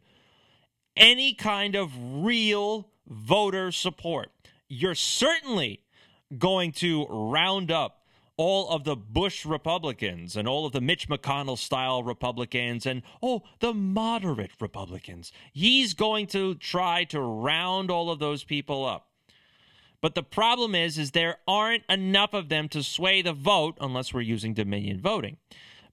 any 0.95 1.33
kind 1.33 1.75
of 1.75 1.91
real 1.97 2.87
voter 3.07 3.71
support. 3.71 4.31
You're 4.67 4.95
certainly 4.95 5.81
going 6.37 6.71
to 6.73 7.05
round 7.07 7.71
up 7.71 8.01
all 8.37 8.69
of 8.69 8.83
the 8.83 8.95
Bush 8.95 9.45
Republicans 9.45 10.35
and 10.35 10.47
all 10.47 10.65
of 10.65 10.73
the 10.73 10.81
Mitch 10.81 11.07
McConnell 11.07 11.57
style 11.57 12.03
Republicans 12.03 12.85
and, 12.85 13.01
oh, 13.21 13.43
the 13.59 13.73
moderate 13.73 14.51
Republicans. 14.59 15.31
He's 15.53 15.93
going 15.93 16.27
to 16.27 16.55
try 16.55 17.05
to 17.05 17.21
round 17.21 17.89
all 17.89 18.09
of 18.09 18.19
those 18.19 18.43
people 18.43 18.85
up. 18.85 19.07
But 20.01 20.15
the 20.15 20.23
problem 20.23 20.75
is, 20.75 20.97
is 20.97 21.11
there 21.11 21.37
aren't 21.47 21.83
enough 21.89 22.33
of 22.33 22.49
them 22.49 22.67
to 22.69 22.83
sway 22.83 23.21
the 23.21 23.33
vote 23.33 23.77
unless 23.79 24.13
we're 24.13 24.21
using 24.21 24.53
Dominion 24.53 24.99
voting. 24.99 25.37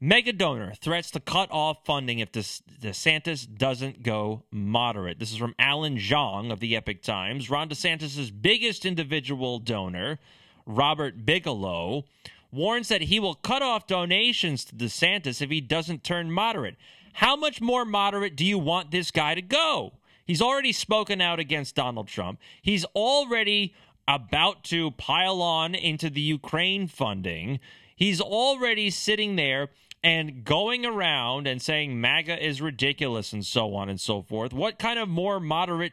Mega 0.05 0.33
donor 0.33 0.75
threats 0.75 1.13
to 1.13 1.21
cut 1.21 1.49
off 1.53 1.85
funding 1.85 2.19
if 2.19 2.33
DeSantis 2.33 3.47
doesn't 3.57 4.03
go 4.03 4.43
moderate. 4.51 5.21
This 5.21 5.31
is 5.31 5.37
from 5.37 5.55
Alan 5.61 5.97
Zhang 5.97 6.51
of 6.51 6.59
the 6.59 6.75
Epoch 6.75 7.03
Times. 7.03 7.49
Ron 7.49 7.69
DeSantis' 7.69 8.33
biggest 8.43 8.85
individual 8.85 9.61
donor, 9.61 10.19
Robert 10.67 11.25
Bigelow, 11.25 12.05
warns 12.51 12.89
that 12.89 13.03
he 13.03 13.21
will 13.21 13.37
cut 13.37 13.63
off 13.63 13.87
donations 13.87 14.65
to 14.65 14.75
DeSantis 14.75 15.41
if 15.41 15.51
he 15.51 15.61
doesn't 15.61 16.03
turn 16.03 16.33
moderate. 16.33 16.75
How 17.13 17.37
much 17.37 17.61
more 17.61 17.85
moderate 17.85 18.35
do 18.35 18.45
you 18.45 18.59
want 18.59 18.91
this 18.91 19.13
guy 19.13 19.37
to 19.37 19.43
go? 19.43 19.93
He's 20.25 20.43
already 20.43 20.73
spoken 20.73 21.21
out 21.21 21.39
against 21.39 21.77
Donald 21.77 22.09
Trump. 22.09 22.41
He's 22.61 22.85
already 22.87 23.73
about 24.07 24.65
to 24.65 24.91
pile 24.93 25.41
on 25.41 25.75
into 25.75 26.11
the 26.11 26.21
Ukraine 26.21 26.87
funding. 26.87 27.61
He's 27.95 28.21
already 28.21 28.91
sitting 28.91 29.37
there 29.37 29.69
and 30.03 30.45
going 30.45 30.85
around 30.85 31.47
and 31.47 31.63
saying 31.63 32.01
MAGA 32.01 32.45
is 32.45 32.61
ridiculous 32.61 33.33
and 33.33 33.47
so 33.47 33.75
on 33.75 33.89
and 33.89 34.01
so 34.01 34.23
forth. 34.23 34.53
What 34.53 34.79
kind 34.79 34.99
of 34.99 35.09
more 35.09 35.39
moderate 35.39 35.93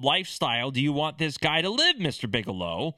lifestyle 0.00 0.70
do 0.70 0.80
you 0.80 0.92
want 0.92 1.18
this 1.18 1.38
guy 1.38 1.62
to 1.62 1.70
live, 1.70 1.96
Mr. 1.96 2.30
Bigelow? 2.30 2.96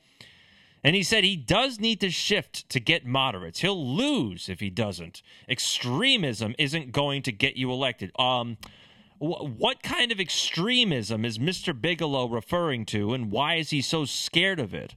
And 0.83 0.95
he 0.95 1.03
said 1.03 1.25
he 1.25 1.37
does 1.37 1.81
need 1.81 2.01
to 2.01 2.11
shift 2.11 2.69
to 2.71 2.81
get 2.81 3.05
moderates. 3.05 3.61
He'll 3.61 3.97
lose 3.97 4.49
if 4.49 4.61
he 4.61 4.71
doesn't. 4.71 5.23
Extremism 5.49 6.55
isn't 6.59 6.93
going 6.93 7.23
to 7.23 7.33
get 7.33 7.57
you 7.57 7.71
elected. 7.73 8.13
Um, 8.19 8.57
what 9.19 9.83
kind 9.83 10.13
of 10.13 10.21
extremism 10.21 11.25
is 11.25 11.39
Mr. 11.39 11.79
Bigelow 11.79 12.29
referring 12.29 12.87
to, 12.87 13.13
and 13.15 13.31
why 13.31 13.55
is 13.55 13.71
he 13.71 13.83
so 13.83 14.05
scared 14.05 14.61
of 14.61 14.75
it? 14.75 14.95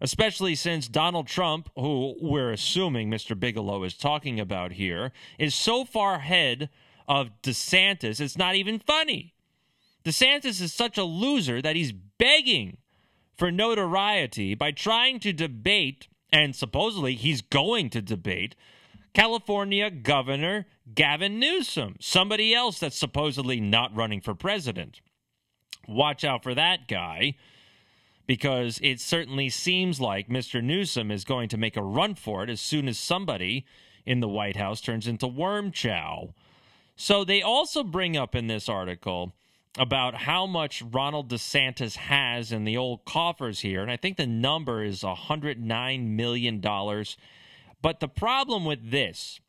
Especially 0.00 0.54
since 0.54 0.88
Donald 0.88 1.26
Trump, 1.26 1.70
who 1.76 2.16
we're 2.20 2.50
assuming 2.50 3.10
Mr. 3.10 3.38
Bigelow 3.38 3.84
is 3.84 3.94
talking 3.94 4.40
about 4.40 4.72
here, 4.72 5.12
is 5.38 5.54
so 5.54 5.84
far 5.84 6.14
ahead 6.14 6.70
of 7.06 7.30
DeSantis, 7.42 8.20
it's 8.20 8.38
not 8.38 8.54
even 8.54 8.78
funny. 8.78 9.34
DeSantis 10.04 10.60
is 10.60 10.72
such 10.72 10.98
a 10.98 11.04
loser 11.04 11.62
that 11.62 11.76
he's 11.76 11.92
begging 11.92 12.78
for 13.36 13.50
notoriety 13.50 14.54
by 14.54 14.72
trying 14.72 15.20
to 15.20 15.32
debate, 15.32 16.08
and 16.32 16.56
supposedly 16.56 17.14
he's 17.14 17.40
going 17.40 17.90
to 17.90 18.02
debate, 18.02 18.54
California 19.14 19.90
Governor 19.90 20.66
Gavin 20.94 21.38
Newsom, 21.38 21.96
somebody 22.00 22.54
else 22.54 22.78
that's 22.78 22.98
supposedly 22.98 23.60
not 23.60 23.94
running 23.94 24.20
for 24.20 24.34
president. 24.34 25.00
Watch 25.86 26.24
out 26.24 26.42
for 26.42 26.54
that 26.54 26.88
guy 26.88 27.34
because 28.26 28.78
it 28.82 29.00
certainly 29.00 29.50
seems 29.50 30.00
like 30.00 30.28
Mr. 30.28 30.62
Newsom 30.62 31.10
is 31.10 31.24
going 31.24 31.48
to 31.50 31.56
make 31.56 31.76
a 31.76 31.82
run 31.82 32.14
for 32.14 32.42
it 32.42 32.50
as 32.50 32.60
soon 32.60 32.88
as 32.88 32.98
somebody 32.98 33.66
in 34.06 34.20
the 34.20 34.28
White 34.28 34.56
House 34.56 34.80
turns 34.80 35.06
into 35.06 35.26
worm 35.26 35.70
chow. 35.70 36.34
So 36.96 37.24
they 37.24 37.42
also 37.42 37.82
bring 37.82 38.16
up 38.16 38.34
in 38.34 38.46
this 38.46 38.68
article 38.68 39.32
about 39.78 40.14
how 40.14 40.46
much 40.46 40.82
Ronald 40.82 41.28
DeSantis 41.28 41.96
has 41.96 42.52
in 42.52 42.64
the 42.64 42.76
old 42.76 43.04
coffers 43.04 43.60
here. 43.60 43.82
And 43.82 43.90
I 43.90 43.96
think 43.96 44.16
the 44.16 44.26
number 44.26 44.84
is 44.84 45.02
$109 45.02 46.08
million. 46.08 46.60
But 47.82 48.00
the 48.00 48.08
problem 48.08 48.64
with 48.64 48.90
this 48.90 49.40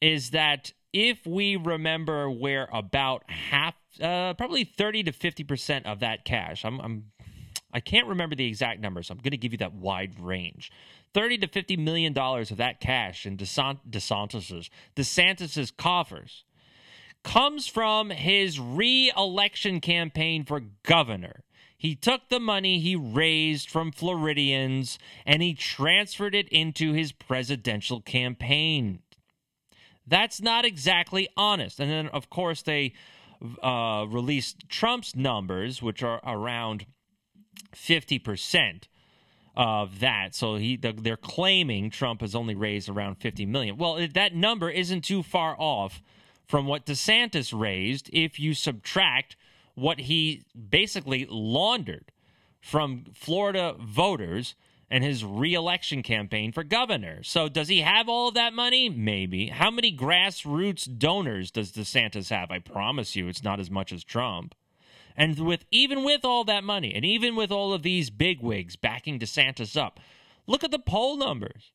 is 0.00 0.30
that 0.30 0.72
if 0.92 1.26
we 1.26 1.56
remember 1.56 2.30
where 2.30 2.68
about 2.72 3.28
half, 3.28 3.74
uh, 4.00 4.34
probably 4.34 4.64
30 4.64 5.04
to 5.04 5.12
50% 5.12 5.86
of 5.86 6.00
that 6.00 6.24
cash, 6.24 6.64
I'm, 6.64 6.80
I'm 6.80 7.04
I 7.72 7.80
can't 7.80 8.08
remember 8.08 8.34
the 8.34 8.46
exact 8.46 8.80
number, 8.80 9.02
so 9.02 9.12
I'm 9.12 9.18
going 9.18 9.30
to 9.30 9.36
give 9.36 9.52
you 9.52 9.58
that 9.58 9.74
wide 9.74 10.18
range. 10.18 10.72
30 11.14 11.38
to 11.38 11.46
50 11.48 11.76
million 11.76 12.12
dollars 12.12 12.50
of 12.50 12.56
that 12.58 12.80
cash 12.80 13.26
in 13.26 13.36
DeSant- 13.36 13.88
DeSantis's 13.88 14.70
DeSantis's 14.96 15.70
coffers 15.70 16.44
comes 17.22 17.66
from 17.66 18.10
his 18.10 18.58
re-election 18.58 19.80
campaign 19.80 20.44
for 20.44 20.60
governor. 20.82 21.42
He 21.80 21.94
took 21.94 22.28
the 22.28 22.38
money 22.38 22.78
he 22.78 22.94
raised 22.94 23.70
from 23.70 23.90
Floridians 23.90 24.98
and 25.24 25.42
he 25.42 25.54
transferred 25.54 26.34
it 26.34 26.46
into 26.50 26.92
his 26.92 27.10
presidential 27.10 28.02
campaign. 28.02 28.98
That's 30.06 30.42
not 30.42 30.66
exactly 30.66 31.26
honest. 31.38 31.80
And 31.80 31.90
then, 31.90 32.08
of 32.08 32.28
course, 32.28 32.60
they 32.60 32.92
uh, 33.62 34.04
released 34.06 34.68
Trump's 34.68 35.16
numbers, 35.16 35.80
which 35.80 36.02
are 36.02 36.20
around 36.22 36.84
50% 37.74 38.82
of 39.56 40.00
that. 40.00 40.34
So 40.34 40.56
he 40.56 40.76
they're 40.76 41.16
claiming 41.16 41.88
Trump 41.88 42.20
has 42.20 42.34
only 42.34 42.54
raised 42.54 42.90
around 42.90 43.14
50 43.14 43.46
million. 43.46 43.78
Well, 43.78 44.06
that 44.12 44.34
number 44.34 44.68
isn't 44.68 45.00
too 45.00 45.22
far 45.22 45.56
off 45.58 46.02
from 46.46 46.66
what 46.66 46.84
DeSantis 46.84 47.58
raised 47.58 48.10
if 48.12 48.38
you 48.38 48.52
subtract 48.52 49.36
what 49.74 50.00
he 50.00 50.44
basically 50.68 51.26
laundered 51.28 52.12
from 52.60 53.04
Florida 53.14 53.74
voters 53.80 54.54
and 54.90 55.04
his 55.04 55.24
reelection 55.24 56.02
campaign 56.02 56.52
for 56.52 56.64
governor. 56.64 57.22
So, 57.22 57.48
does 57.48 57.68
he 57.68 57.80
have 57.80 58.08
all 58.08 58.28
of 58.28 58.34
that 58.34 58.52
money? 58.52 58.88
Maybe. 58.88 59.46
How 59.48 59.70
many 59.70 59.96
grassroots 59.96 60.98
donors 60.98 61.50
does 61.50 61.72
DeSantis 61.72 62.30
have? 62.30 62.50
I 62.50 62.58
promise 62.58 63.14
you, 63.14 63.28
it's 63.28 63.44
not 63.44 63.60
as 63.60 63.70
much 63.70 63.92
as 63.92 64.02
Trump. 64.02 64.54
And 65.16 65.38
with 65.38 65.64
even 65.70 66.02
with 66.02 66.24
all 66.24 66.44
that 66.44 66.64
money, 66.64 66.92
and 66.94 67.04
even 67.04 67.36
with 67.36 67.52
all 67.52 67.72
of 67.72 67.82
these 67.82 68.10
bigwigs 68.10 68.76
backing 68.76 69.18
DeSantis 69.18 69.80
up, 69.80 70.00
look 70.46 70.64
at 70.64 70.70
the 70.70 70.78
poll 70.78 71.16
numbers. 71.16 71.72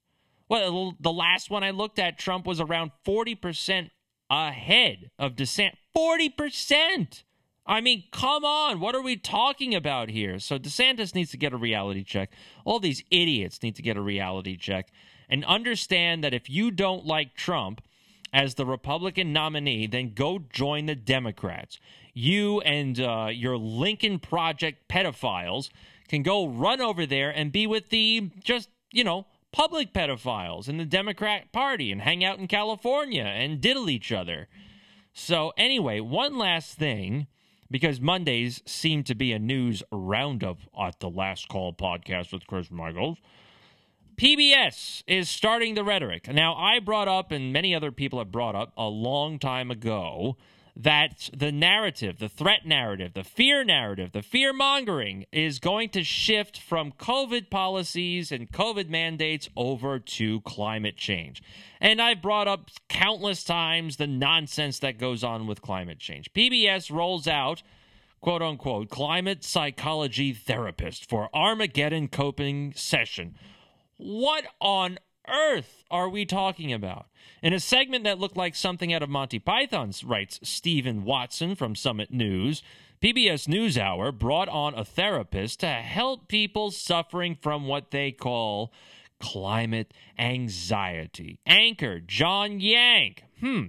Well, 0.50 0.94
the 1.00 1.12
last 1.12 1.50
one 1.50 1.64
I 1.64 1.72
looked 1.72 2.00
at, 2.00 2.20
Trump 2.20 2.46
was 2.46 2.60
around 2.60 2.92
40% 3.06 3.90
ahead 4.30 5.10
of 5.18 5.36
DeSantis. 5.36 5.78
40%. 5.96 7.24
I 7.66 7.82
mean, 7.82 8.04
come 8.12 8.46
on. 8.46 8.80
What 8.80 8.96
are 8.96 9.02
we 9.02 9.16
talking 9.16 9.74
about 9.74 10.10
here? 10.10 10.40
So 10.40 10.60
DeSantis 10.60 11.16
needs 11.16 11.32
to 11.32 11.38
get 11.38 11.54
a 11.54 11.58
reality 11.58 12.04
check. 12.04 12.32
All 12.64 12.80
these 12.80 13.04
idiots 13.10 13.64
need 13.64 13.76
to 13.76 13.82
get 13.82 13.98
a 13.98 14.02
reality 14.02 14.56
check 14.56 14.92
and 15.30 15.44
understand 15.46 16.24
that 16.24 16.34
if 16.34 16.50
you 16.50 16.70
don't 16.70 17.06
like 17.06 17.36
Trump 17.36 17.82
as 18.32 18.56
the 18.56 18.66
Republican 18.66 19.34
nominee, 19.34 19.88
then 19.88 20.14
go 20.14 20.40
join 20.52 20.86
the 20.86 20.96
Democrats. 20.96 21.80
You 22.14 22.62
and 22.62 23.00
uh, 23.00 23.30
your 23.32 23.58
Lincoln 23.58 24.20
Project 24.20 24.88
pedophiles 24.88 25.70
can 26.08 26.22
go 26.22 26.48
run 26.48 26.82
over 26.82 27.06
there 27.06 27.32
and 27.32 27.52
be 27.52 27.66
with 27.66 27.90
the 27.90 28.30
just, 28.44 28.70
you 28.92 29.04
know, 29.04 29.26
public 29.52 29.94
pedophiles 29.94 30.68
in 30.68 30.78
the 30.78 30.86
Democrat 30.86 31.52
Party 31.52 31.92
and 31.92 32.02
hang 32.02 32.24
out 32.24 32.38
in 32.38 32.48
California 32.48 33.24
and 33.24 33.62
diddle 33.62 33.90
each 33.90 34.12
other. 34.12 34.48
So, 35.14 35.54
anyway, 35.58 36.02
one 36.02 36.38
last 36.38 36.78
thing, 36.78 37.28
because 37.76 38.00
Mondays 38.00 38.62
seem 38.66 39.04
to 39.04 39.14
be 39.14 39.34
a 39.34 39.38
news 39.38 39.84
roundup 39.92 40.60
at 40.80 41.02
the 41.02 41.10
Last 41.10 41.50
Call 41.50 41.74
podcast 41.74 42.32
with 42.32 42.48
Chris 42.48 42.72
Michaels. 42.72 43.18
PBS 44.16 45.04
is 45.08 45.30
starting 45.30 45.76
the 45.76 45.84
rhetoric. 45.84 46.34
Now, 46.34 46.56
I 46.56 46.80
brought 46.80 47.10
up, 47.10 47.34
and 47.34 47.52
many 47.52 47.76
other 47.76 47.92
people 47.92 48.20
have 48.20 48.32
brought 48.32 48.56
up 48.56 48.72
a 48.78 48.86
long 48.86 49.40
time 49.40 49.72
ago, 49.72 50.38
that 50.76 51.30
the 51.34 51.52
narrative, 51.52 52.20
the 52.20 52.28
threat 52.28 52.66
narrative, 52.66 53.14
the 53.14 53.24
fear 53.24 53.64
narrative, 53.64 54.12
the 54.12 54.22
fear 54.22 54.52
mongering 54.52 55.26
is 55.32 55.60
going 55.60 55.90
to 55.90 56.04
shift 56.04 56.60
from 56.60 56.92
COVID 56.92 57.50
policies 57.50 58.32
and 58.32 58.52
COVID 58.52 58.90
mandates 58.90 59.48
over 59.56 60.00
to 60.00 60.42
climate 60.42 60.98
change. 60.98 61.42
And 61.80 62.02
I've 62.02 62.22
brought 62.22 62.50
up 62.50 62.70
countless 62.90 63.44
times 63.44 63.96
the 63.96 64.08
nonsense 64.08 64.80
that 64.80 64.98
goes 64.98 65.24
on 65.24 65.48
with 65.48 65.62
climate 65.62 66.00
change. 66.00 66.34
PBS 66.34 66.92
rolls 66.92 67.28
out 67.28 67.64
quote 68.20 68.42
unquote 68.42 68.90
climate 68.90 69.44
psychology 69.44 70.34
therapist 70.34 71.08
for 71.08 71.30
Armageddon 71.34 72.10
coping 72.10 72.74
session. 72.74 73.36
What 73.98 74.46
on 74.60 75.00
earth 75.30 75.84
are 75.92 76.10
we 76.10 76.26
talking 76.26 76.74
about? 76.74 77.08
In 77.42 77.54
a 77.54 77.60
segment 77.60 78.04
that 78.04 78.20
looked 78.20 78.38
like 78.38 78.56
something 78.56 78.94
out 78.94 79.04
of 79.04 79.10
Monty 79.10 79.40
Python's, 79.40 80.04
writes 80.04 80.40
Stephen 80.44 81.04
Watson 81.04 81.56
from 81.56 81.76
Summit 81.76 82.12
News, 82.12 82.64
PBS 83.02 83.48
NewsHour 83.48 84.18
brought 84.18 84.50
on 84.50 84.74
a 84.74 84.86
therapist 84.86 85.60
to 85.60 85.68
help 85.68 86.28
people 86.28 86.72
suffering 86.72 87.38
from 87.40 87.68
what 87.68 87.92
they 87.92 88.12
call 88.12 88.72
climate 89.20 89.94
anxiety. 90.18 91.40
Anchor 91.46 92.00
John 92.00 92.60
Yang, 92.60 93.16
hmm, 93.40 93.64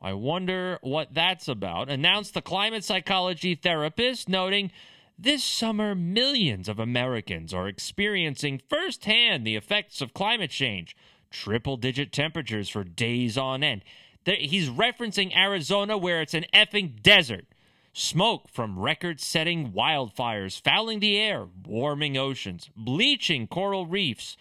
I 0.00 0.12
wonder 0.12 0.78
what 0.82 1.14
that's 1.14 1.48
about, 1.48 1.88
announced 1.88 2.34
the 2.34 2.42
climate 2.42 2.84
psychology 2.84 3.54
therapist, 3.54 4.28
noting 4.28 4.70
this 5.18 5.42
summer, 5.42 5.94
millions 5.94 6.68
of 6.68 6.78
Americans 6.78 7.54
are 7.54 7.68
experiencing 7.68 8.60
firsthand 8.68 9.46
the 9.46 9.56
effects 9.56 10.00
of 10.00 10.14
climate 10.14 10.50
change, 10.50 10.96
triple 11.30 11.76
digit 11.76 12.12
temperatures 12.12 12.68
for 12.68 12.84
days 12.84 13.38
on 13.38 13.62
end. 13.62 13.82
He's 14.24 14.68
referencing 14.68 15.36
Arizona, 15.36 15.96
where 15.96 16.20
it's 16.20 16.34
an 16.34 16.46
effing 16.52 17.00
desert. 17.02 17.46
Smoke 17.92 18.50
from 18.50 18.78
record 18.78 19.20
setting 19.20 19.72
wildfires 19.72 20.60
fouling 20.60 21.00
the 21.00 21.16
air, 21.16 21.46
warming 21.64 22.18
oceans, 22.18 22.68
bleaching 22.76 23.46
coral 23.46 23.86
reefs. 23.86 24.36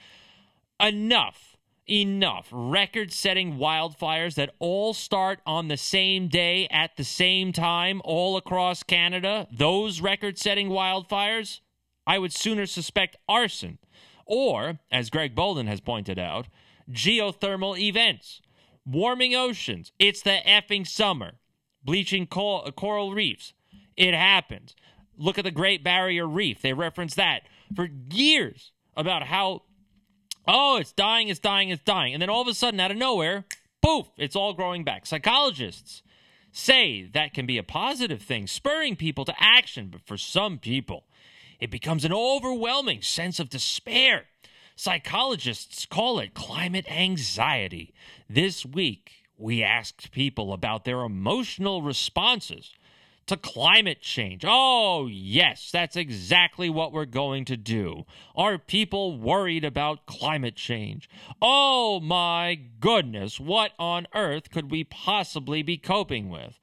Enough 0.80 1.45
enough 1.90 2.48
record 2.52 3.12
setting 3.12 3.58
wildfires 3.58 4.36
that 4.36 4.56
all 4.60 4.94
start 4.94 5.40
on 5.46 5.68
the 5.68 5.78
same 5.78 6.28
day 6.28 6.68
at 6.72 6.98
the 6.98 7.04
same 7.04 7.52
time 7.54 8.02
all 8.04 8.38
across 8.38 8.84
Canada, 8.84 9.48
those 9.52 10.02
record 10.02 10.38
setting 10.38 10.70
wildfires, 10.70 11.60
I 12.08 12.20
would 12.20 12.34
sooner 12.34 12.66
suspect 12.66 13.18
arson 13.28 13.80
or, 14.26 14.80
as 14.92 15.10
Greg 15.10 15.36
Boulden 15.36 15.68
has 15.68 15.82
pointed 15.82 16.18
out, 16.18 16.48
geothermal 16.92 17.80
events, 17.80 18.42
warming 18.86 19.36
oceans. 19.36 19.92
It's 20.00 20.22
the 20.22 20.40
effing 20.46 20.88
summer, 20.88 21.34
bleaching 21.84 22.26
coral 22.28 23.14
reefs. 23.14 23.54
It 23.96 24.14
happens. 24.14 24.76
Look 25.18 25.38
at 25.38 25.46
the 25.46 25.52
Great 25.52 25.84
Barrier 25.84 26.28
Reef. 26.28 26.62
They 26.62 26.74
reference 26.74 27.16
that 27.16 27.44
for 27.76 27.88
years 28.10 28.72
about 28.98 29.24
how, 29.24 29.64
oh, 30.48 30.78
it's 30.78 30.92
dying, 30.92 31.30
it's 31.30 31.40
dying, 31.40 31.70
it's 31.70 31.84
dying. 31.84 32.14
And 32.14 32.22
then 32.22 32.30
all 32.30 32.42
of 32.42 32.48
a 32.48 32.54
sudden, 32.54 32.80
out 32.80 32.92
of 32.92 32.98
nowhere, 32.98 33.46
poof, 33.82 34.08
it's 34.18 34.36
all 34.36 34.54
growing 34.54 34.84
back. 34.84 35.06
Psychologists 35.06 36.02
say 36.52 37.04
that 37.14 37.34
can 37.34 37.46
be 37.46 37.58
a 37.58 37.64
positive 37.64 38.22
thing, 38.22 38.48
spurring 38.48 38.96
people 38.96 39.26
to 39.26 39.36
action. 39.38 39.90
But 39.92 40.02
for 40.06 40.18
some 40.18 40.58
people, 40.58 41.04
it 41.60 41.72
becomes 41.72 42.06
an 42.06 42.14
overwhelming 42.14 43.02
sense 43.02 43.40
of 43.40 43.50
despair. 43.50 44.26
Psychologists 44.76 45.86
call 45.86 46.20
it 46.20 46.34
climate 46.34 46.90
anxiety. 46.92 47.94
This 48.30 48.66
week, 48.66 49.12
we 49.38 49.64
asked 49.64 50.12
people 50.12 50.54
about 50.54 50.86
their 50.86 51.02
emotional 51.02 51.82
responses 51.82 52.74
to 53.28 53.38
climate 53.38 54.02
change. 54.02 54.44
Oh, 54.48 55.08
yes, 55.08 55.70
that's 55.72 55.96
exactly 55.96 56.70
what 56.70 56.92
we're 56.92 57.06
going 57.06 57.46
to 57.46 57.58
do. 57.58 58.06
Are 58.36 58.58
people 58.58 59.18
worried 59.18 59.66
about 59.66 60.06
climate 60.06 60.56
change? 60.56 61.10
Oh, 61.42 62.00
my 62.00 62.60
goodness, 62.80 63.40
what 63.40 63.72
on 63.80 64.08
earth 64.14 64.52
could 64.52 64.70
we 64.70 64.84
possibly 64.84 65.64
be 65.64 65.78
coping 65.78 66.30
with? 66.30 66.60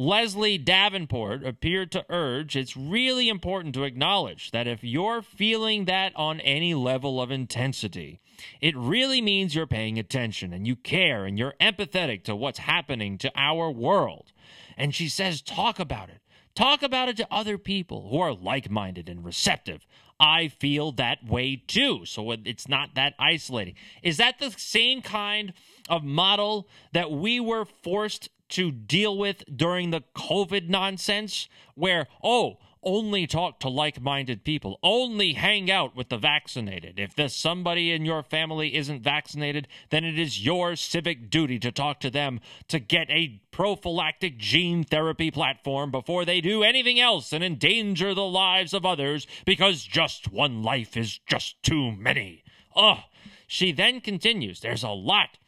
Leslie 0.00 0.58
Davenport 0.58 1.44
appeared 1.44 1.90
to 1.90 2.06
urge 2.08 2.54
it's 2.54 2.76
really 2.76 3.28
important 3.28 3.74
to 3.74 3.82
acknowledge 3.82 4.52
that 4.52 4.68
if 4.68 4.84
you're 4.84 5.22
feeling 5.22 5.86
that 5.86 6.12
on 6.14 6.38
any 6.42 6.72
level 6.72 7.20
of 7.20 7.32
intensity, 7.32 8.20
it 8.60 8.76
really 8.76 9.20
means 9.20 9.56
you're 9.56 9.66
paying 9.66 9.98
attention 9.98 10.52
and 10.52 10.68
you 10.68 10.76
care 10.76 11.24
and 11.24 11.36
you're 11.36 11.54
empathetic 11.60 12.22
to 12.22 12.36
what's 12.36 12.60
happening 12.60 13.18
to 13.18 13.32
our 13.34 13.72
world. 13.72 14.30
And 14.78 14.94
she 14.94 15.08
says, 15.08 15.42
talk 15.42 15.78
about 15.78 16.08
it. 16.08 16.20
Talk 16.54 16.82
about 16.82 17.08
it 17.08 17.16
to 17.18 17.28
other 17.30 17.58
people 17.58 18.08
who 18.08 18.20
are 18.20 18.32
like 18.32 18.70
minded 18.70 19.08
and 19.08 19.24
receptive. 19.24 19.86
I 20.20 20.48
feel 20.48 20.92
that 20.92 21.24
way 21.24 21.62
too. 21.66 22.04
So 22.04 22.30
it's 22.30 22.68
not 22.68 22.94
that 22.94 23.14
isolating. 23.18 23.74
Is 24.02 24.16
that 24.16 24.38
the 24.38 24.50
same 24.56 25.02
kind 25.02 25.52
of 25.88 26.02
model 26.02 26.68
that 26.92 27.10
we 27.10 27.38
were 27.38 27.64
forced 27.64 28.28
to 28.50 28.70
deal 28.70 29.16
with 29.16 29.44
during 29.54 29.90
the 29.90 30.02
COVID 30.16 30.68
nonsense 30.68 31.48
where, 31.74 32.06
oh, 32.22 32.58
only 32.82 33.26
talk 33.26 33.60
to 33.60 33.68
like 33.68 34.00
minded 34.00 34.44
people, 34.44 34.78
only 34.82 35.32
hang 35.32 35.70
out 35.70 35.96
with 35.96 36.08
the 36.08 36.18
vaccinated. 36.18 36.98
If 36.98 37.14
there's 37.14 37.34
somebody 37.34 37.92
in 37.92 38.04
your 38.04 38.22
family 38.22 38.74
isn't 38.76 39.02
vaccinated, 39.02 39.68
then 39.90 40.04
it 40.04 40.18
is 40.18 40.44
your 40.44 40.76
civic 40.76 41.30
duty 41.30 41.58
to 41.60 41.72
talk 41.72 42.00
to 42.00 42.10
them 42.10 42.40
to 42.68 42.78
get 42.78 43.10
a 43.10 43.40
prophylactic 43.50 44.38
gene 44.38 44.84
therapy 44.84 45.30
platform 45.30 45.90
before 45.90 46.24
they 46.24 46.40
do 46.40 46.62
anything 46.62 47.00
else 47.00 47.32
and 47.32 47.42
endanger 47.42 48.14
the 48.14 48.22
lives 48.22 48.72
of 48.72 48.86
others 48.86 49.26
because 49.44 49.82
just 49.82 50.32
one 50.32 50.62
life 50.62 50.96
is 50.96 51.18
just 51.26 51.62
too 51.62 51.92
many. 51.92 52.44
Oh, 52.76 53.00
she 53.46 53.72
then 53.72 54.00
continues, 54.00 54.60
there's 54.60 54.82
a 54.82 54.90
lot 54.90 55.38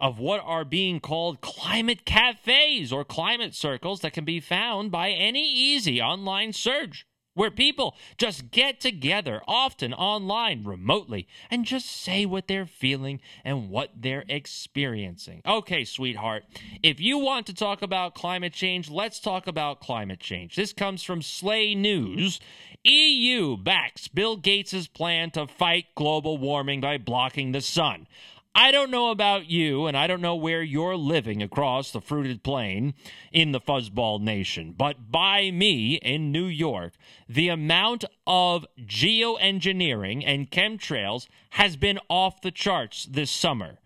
of 0.00 0.18
what 0.18 0.40
are 0.44 0.64
being 0.64 1.00
called 1.00 1.40
climate 1.40 2.04
cafes 2.04 2.92
or 2.92 3.04
climate 3.04 3.54
circles 3.54 4.00
that 4.00 4.12
can 4.12 4.24
be 4.24 4.40
found 4.40 4.90
by 4.90 5.10
any 5.10 5.48
easy 5.48 6.00
online 6.00 6.52
search 6.52 7.06
where 7.34 7.50
people 7.50 7.96
just 8.18 8.50
get 8.50 8.80
together, 8.80 9.40
often 9.48 9.94
online, 9.94 10.64
remotely, 10.64 11.26
and 11.50 11.64
just 11.64 11.86
say 11.86 12.26
what 12.26 12.46
they're 12.46 12.66
feeling 12.66 13.20
and 13.44 13.70
what 13.70 13.90
they're 13.96 14.24
experiencing. 14.28 15.40
Okay, 15.46 15.84
sweetheart, 15.84 16.44
if 16.82 17.00
you 17.00 17.18
want 17.18 17.46
to 17.46 17.54
talk 17.54 17.82
about 17.82 18.14
climate 18.14 18.52
change, 18.52 18.90
let's 18.90 19.18
talk 19.18 19.46
about 19.46 19.80
climate 19.80 20.20
change. 20.20 20.56
This 20.56 20.72
comes 20.72 21.02
from 21.02 21.22
Slay 21.22 21.74
News. 21.74 22.40
EU 22.84 23.56
backs 23.56 24.08
Bill 24.08 24.36
Gates' 24.36 24.88
plan 24.88 25.30
to 25.30 25.46
fight 25.46 25.86
global 25.94 26.36
warming 26.36 26.80
by 26.80 26.98
blocking 26.98 27.52
the 27.52 27.60
sun. 27.60 28.08
I 28.54 28.70
don't 28.70 28.90
know 28.90 29.10
about 29.10 29.48
you, 29.48 29.86
and 29.86 29.96
I 29.96 30.06
don't 30.06 30.20
know 30.20 30.36
where 30.36 30.62
you're 30.62 30.96
living 30.96 31.42
across 31.42 31.90
the 31.90 32.02
fruited 32.02 32.42
plain 32.42 32.92
in 33.32 33.52
the 33.52 33.60
fuzzball 33.60 34.20
nation, 34.20 34.74
but 34.76 35.10
by 35.10 35.50
me 35.50 35.94
in 35.94 36.32
New 36.32 36.44
York, 36.44 36.92
the 37.26 37.48
amount 37.48 38.04
of 38.26 38.66
geoengineering 38.78 40.22
and 40.26 40.50
chemtrails 40.50 41.28
has 41.50 41.76
been 41.76 41.98
off 42.10 42.42
the 42.42 42.50
charts 42.50 43.06
this 43.06 43.30
summer. 43.30 43.78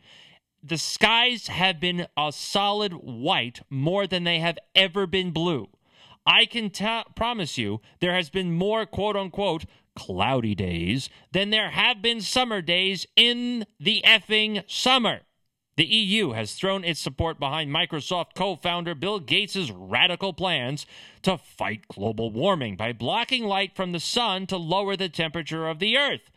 The 0.65 0.79
skies 0.79 1.47
have 1.47 1.79
been 1.79 2.09
a 2.17 2.33
solid 2.33 2.93
white 2.93 3.61
more 3.71 4.09
than 4.09 4.25
they 4.25 4.41
have 4.41 4.59
ever 4.75 5.07
been 5.07 5.31
blue. 5.31 5.69
I 6.27 6.45
can 6.45 6.71
t- 6.71 7.05
promise 7.15 7.57
you 7.57 7.81
there 8.01 8.15
has 8.15 8.31
been 8.31 8.53
more 8.53 8.85
quote 8.85 9.15
unquote 9.15 9.65
cloudy 9.97 10.55
days 10.55 11.09
than 11.33 11.51
there 11.51 11.71
have 11.71 12.01
been 12.01 12.21
summer 12.21 12.63
days 12.63 13.07
in 13.17 13.67
the 13.81 14.03
effing 14.05 14.63
summer. 14.69 15.23
The 15.77 15.85
EU 15.85 16.33
has 16.33 16.55
thrown 16.55 16.85
its 16.85 17.01
support 17.01 17.39
behind 17.39 17.71
Microsoft 17.71 18.35
co 18.35 18.57
founder 18.57 18.95
Bill 18.95 19.21
Gates' 19.21 19.71
radical 19.71 20.33
plans 20.33 20.87
to 21.23 21.37
fight 21.37 21.89
global 21.89 22.31
warming 22.31 22.77
by 22.77 22.93
blocking 22.93 23.45
light 23.45 23.77
from 23.77 23.93
the 23.93 24.01
sun 24.01 24.47
to 24.47 24.57
lower 24.57 24.97
the 24.97 25.11
temperature 25.11 25.69
of 25.69 25.79
the 25.79 25.99
earth. 25.99 26.31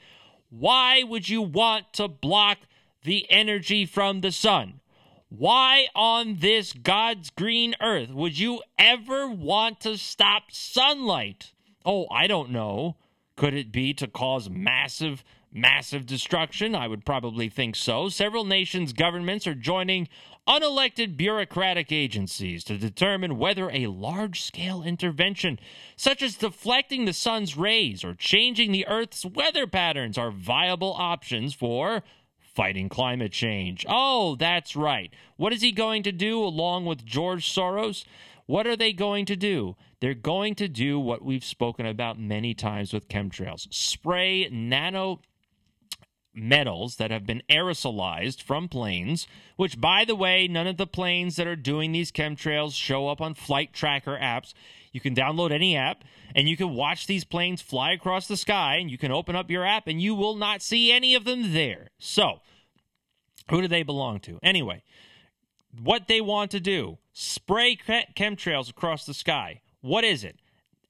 Why 0.50 1.04
would 1.04 1.30
you 1.30 1.42
want 1.42 1.94
to 1.94 2.08
block 2.08 2.58
the 3.04 3.30
energy 3.30 3.86
from 3.86 4.22
the 4.22 4.32
sun? 4.32 4.82
Why 5.30 5.88
on 5.96 6.38
this 6.40 6.74
God's 6.74 7.30
green 7.30 7.76
earth 7.80 8.10
would 8.10 8.38
you 8.38 8.62
ever 8.78 9.30
want 9.30 9.80
to 9.82 9.98
stop 9.98 10.52
sunlight? 10.52 11.54
Oh, 11.86 12.08
I 12.12 12.28
don't 12.28 12.50
know. 12.50 12.98
Could 13.40 13.54
it 13.54 13.72
be 13.72 13.94
to 13.94 14.06
cause 14.06 14.50
massive, 14.50 15.24
massive 15.50 16.06
destruction? 16.06 16.76
I 16.76 16.90
would 16.90 17.06
probably 17.06 17.48
think 17.48 17.78
so. 17.78 18.10
Several 18.10 18.44
nations' 18.44 18.92
governments 18.92 19.48
are 19.48 19.56
joining 19.56 20.10
unelected 20.46 21.16
bureaucratic 21.16 21.90
agencies 21.90 22.66
to 22.66 22.78
determine 22.78 23.38
whether 23.38 23.70
a 23.70 23.88
large 23.88 24.42
scale 24.42 24.84
intervention, 24.84 25.58
such 25.96 26.22
as 26.22 26.36
deflecting 26.36 27.06
the 27.06 27.14
sun's 27.14 27.56
rays 27.56 28.04
or 28.04 28.14
changing 28.14 28.74
the 28.74 28.86
Earth's 28.90 29.26
weather 29.26 29.66
patterns, 29.66 30.18
are 30.18 30.32
viable 30.32 30.94
options 30.98 31.54
for 31.54 32.04
fighting 32.42 32.90
climate 32.90 33.32
change. 33.32 33.86
Oh, 33.88 34.36
that's 34.36 34.76
right. 34.76 35.14
What 35.38 35.54
is 35.54 35.62
he 35.62 35.72
going 35.72 36.04
to 36.04 36.12
do 36.12 36.44
along 36.44 36.88
with 36.88 37.06
George 37.06 37.50
Soros? 37.50 38.04
What 38.48 38.68
are 38.68 38.76
they 38.76 38.92
going 38.92 39.26
to 39.28 39.38
do? 39.38 39.78
They're 40.02 40.14
going 40.14 40.56
to 40.56 40.68
do 40.68 41.00
what 41.00 41.24
we've 41.24 41.44
spoken 41.44 41.86
about 41.86 42.20
many 42.20 42.54
times 42.54 42.94
with 42.94 43.10
chemtrails 43.10 43.68
spray 43.74 44.48
nano 44.50 45.20
metals 46.34 46.96
that 46.98 47.12
have 47.12 47.26
been 47.26 47.44
aerosolized 47.50 48.42
from 48.42 48.68
planes, 48.68 49.28
which, 49.56 49.80
by 49.80 50.06
the 50.06 50.16
way, 50.16 50.48
none 50.48 50.68
of 50.68 50.78
the 50.78 50.88
planes 50.88 51.36
that 51.36 51.48
are 51.48 51.56
doing 51.56 51.92
these 51.92 52.12
chemtrails 52.12 52.74
show 52.74 53.08
up 53.08 53.20
on 53.20 53.34
flight 53.34 53.74
tracker 53.74 54.18
apps. 54.20 54.54
You 54.92 55.02
can 55.02 55.16
download 55.16 55.52
any 55.52 55.76
app 55.76 56.04
and 56.36 56.48
you 56.48 56.56
can 56.56 56.74
watch 56.74 57.08
these 57.08 57.26
planes 57.26 57.62
fly 57.62 57.92
across 57.92 58.28
the 58.28 58.38
sky, 58.38 58.78
and 58.78 58.90
you 58.90 58.98
can 58.98 59.12
open 59.12 59.36
up 59.36 59.50
your 59.50 59.66
app 59.66 59.88
and 59.88 60.02
you 60.02 60.16
will 60.16 60.36
not 60.36 60.62
see 60.62 60.92
any 60.92 61.16
of 61.16 61.26
them 61.26 61.54
there. 61.54 61.90
So, 61.98 62.42
who 63.50 63.62
do 63.62 63.68
they 63.68 63.84
belong 63.84 64.20
to? 64.22 64.40
Anyway, 64.44 64.84
what 65.82 66.08
they 66.08 66.22
want 66.22 66.52
to 66.52 66.60
do 66.60 67.00
spray 67.12 67.76
chemtrails 67.76 68.70
across 68.70 69.06
the 69.06 69.14
sky. 69.14 69.62
What 69.82 70.04
is 70.04 70.24
it? 70.24 70.38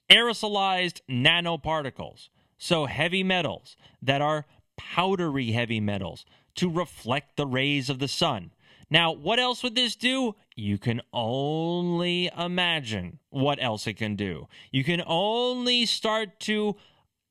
Aerosolized 0.09 1.01
nanoparticles. 1.09 2.29
So, 2.57 2.85
heavy 2.85 3.23
metals 3.23 3.77
that 4.01 4.21
are 4.21 4.45
powdery 4.77 5.51
heavy 5.51 5.79
metals 5.79 6.25
to 6.55 6.69
reflect 6.69 7.37
the 7.37 7.47
rays 7.47 7.89
of 7.89 7.99
the 7.99 8.07
sun. 8.07 8.51
Now, 8.89 9.11
what 9.11 9.39
else 9.39 9.61
would 9.61 9.75
this 9.75 9.95
do? 9.95 10.35
You 10.55 10.77
can 10.77 11.01
only 11.13 12.29
imagine 12.37 13.19
what 13.29 13.61
else 13.61 13.85
it 13.87 13.95
can 13.95 14.15
do. 14.15 14.47
You 14.71 14.83
can 14.83 15.03
only 15.05 15.85
start 15.85 16.39
to 16.41 16.75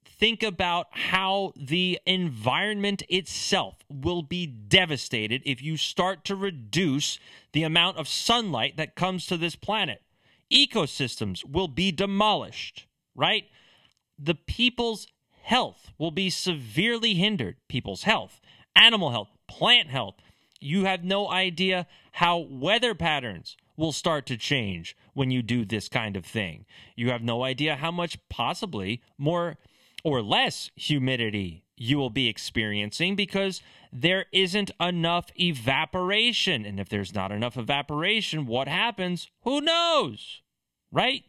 think 0.04 0.42
about 0.42 0.86
how 0.90 1.52
the 1.56 1.98
environment 2.06 3.02
itself 3.08 3.76
will 3.88 4.22
be 4.22 4.46
devastated 4.46 5.42
if 5.44 5.62
you 5.62 5.76
start 5.76 6.24
to 6.24 6.34
reduce 6.34 7.18
the 7.52 7.64
amount 7.64 7.96
of 7.98 8.08
sunlight 8.08 8.76
that 8.76 8.94
comes 8.94 9.26
to 9.26 9.36
this 9.36 9.56
planet. 9.56 10.02
Ecosystems 10.52 11.44
will 11.44 11.68
be 11.68 11.92
demolished, 11.92 12.86
right? 13.14 13.44
The 14.18 14.34
people's 14.34 15.06
health 15.42 15.92
will 15.98 16.10
be 16.10 16.30
severely 16.30 17.14
hindered. 17.14 17.56
People's 17.68 18.02
health, 18.02 18.40
animal 18.74 19.10
health, 19.10 19.28
plant 19.46 19.88
health. 19.88 20.16
You 20.60 20.84
have 20.84 21.04
no 21.04 21.30
idea 21.30 21.86
how 22.12 22.38
weather 22.38 22.94
patterns 22.94 23.56
will 23.76 23.92
start 23.92 24.26
to 24.26 24.36
change 24.36 24.96
when 25.14 25.30
you 25.30 25.40
do 25.40 25.64
this 25.64 25.88
kind 25.88 26.16
of 26.16 26.26
thing. 26.26 26.66
You 26.96 27.10
have 27.10 27.22
no 27.22 27.44
idea 27.44 27.76
how 27.76 27.92
much 27.92 28.18
possibly 28.28 29.02
more 29.16 29.56
or 30.04 30.22
less 30.22 30.70
humidity 30.76 31.64
you 31.76 31.96
will 31.96 32.10
be 32.10 32.28
experiencing 32.28 33.14
because 33.14 33.62
there 33.92 34.26
isn't 34.32 34.70
enough 34.80 35.30
evaporation. 35.36 36.66
And 36.66 36.80
if 36.80 36.88
there's 36.88 37.14
not 37.14 37.30
enough 37.30 37.56
evaporation, 37.56 38.46
what 38.46 38.66
happens? 38.66 39.30
Who 39.42 39.60
knows? 39.60 40.42
Right? 40.90 41.24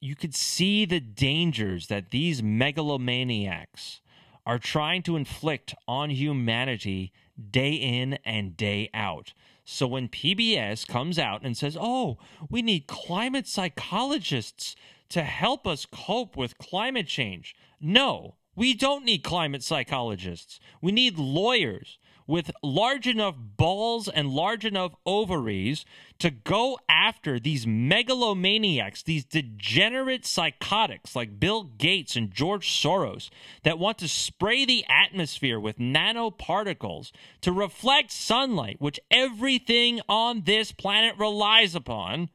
you 0.00 0.16
could 0.16 0.34
see 0.34 0.84
the 0.84 1.00
dangers 1.00 1.88
that 1.88 2.10
these 2.10 2.40
megalomaniacs 2.40 4.00
are 4.46 4.58
trying 4.58 5.02
to 5.02 5.16
inflict 5.16 5.74
on 5.86 6.10
humanity 6.10 7.12
day 7.50 7.72
in 7.72 8.14
and 8.24 8.56
day 8.56 8.88
out. 8.94 9.34
So 9.64 9.86
when 9.86 10.08
PBS 10.08 10.88
comes 10.88 11.18
out 11.18 11.42
and 11.42 11.56
says, 11.56 11.76
oh, 11.78 12.16
we 12.48 12.62
need 12.62 12.86
climate 12.86 13.46
psychologists 13.46 14.74
to 15.10 15.22
help 15.22 15.66
us 15.66 15.86
cope 15.86 16.36
with 16.36 16.58
climate 16.58 17.06
change, 17.06 17.54
no, 17.80 18.36
we 18.56 18.74
don't 18.74 19.04
need 19.04 19.22
climate 19.22 19.62
psychologists. 19.62 20.58
We 20.80 20.92
need 20.92 21.18
lawyers 21.18 21.98
with 22.30 22.50
large 22.62 23.08
enough 23.08 23.34
balls 23.36 24.08
and 24.08 24.28
large 24.28 24.64
enough 24.64 24.94
ovaries 25.04 25.84
to 26.20 26.30
go 26.30 26.78
after 26.88 27.40
these 27.40 27.66
megalomaniacs, 27.66 29.02
these 29.02 29.24
degenerate 29.24 30.24
psychotics 30.24 31.16
like 31.16 31.40
Bill 31.40 31.64
Gates 31.64 32.14
and 32.14 32.30
George 32.30 32.68
Soros 32.68 33.30
that 33.64 33.80
want 33.80 33.98
to 33.98 34.06
spray 34.06 34.64
the 34.64 34.84
atmosphere 34.88 35.58
with 35.58 35.78
nanoparticles 35.78 37.10
to 37.40 37.50
reflect 37.50 38.12
sunlight, 38.12 38.76
which 38.78 39.00
everything 39.10 40.00
on 40.08 40.42
this 40.42 40.70
planet 40.70 41.16
relies 41.18 41.74
upon, 41.74 42.28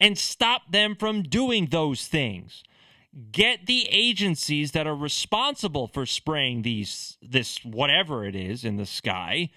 and 0.00 0.18
stop 0.18 0.72
them 0.72 0.96
from 0.96 1.22
doing 1.22 1.66
those 1.66 2.06
things 2.06 2.62
get 3.32 3.66
the 3.66 3.88
agencies 3.90 4.72
that 4.72 4.86
are 4.86 4.94
responsible 4.94 5.88
for 5.88 6.06
spraying 6.06 6.62
these 6.62 7.18
this 7.20 7.64
whatever 7.64 8.24
it 8.24 8.36
is 8.36 8.64
in 8.64 8.76
the 8.76 8.86
sky 8.86 9.50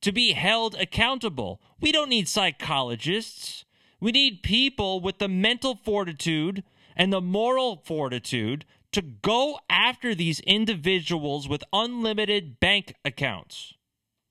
to 0.00 0.12
be 0.12 0.32
held 0.32 0.74
accountable. 0.76 1.60
We 1.80 1.90
don't 1.90 2.10
need 2.10 2.28
psychologists. 2.28 3.64
We 4.00 4.12
need 4.12 4.42
people 4.42 5.00
with 5.00 5.18
the 5.18 5.28
mental 5.28 5.74
fortitude 5.74 6.62
and 6.96 7.12
the 7.12 7.20
moral 7.20 7.82
fortitude 7.84 8.64
to 8.92 9.02
go 9.02 9.58
after 9.68 10.14
these 10.14 10.40
individuals 10.40 11.48
with 11.48 11.64
unlimited 11.72 12.60
bank 12.60 12.94
accounts. 13.04 13.74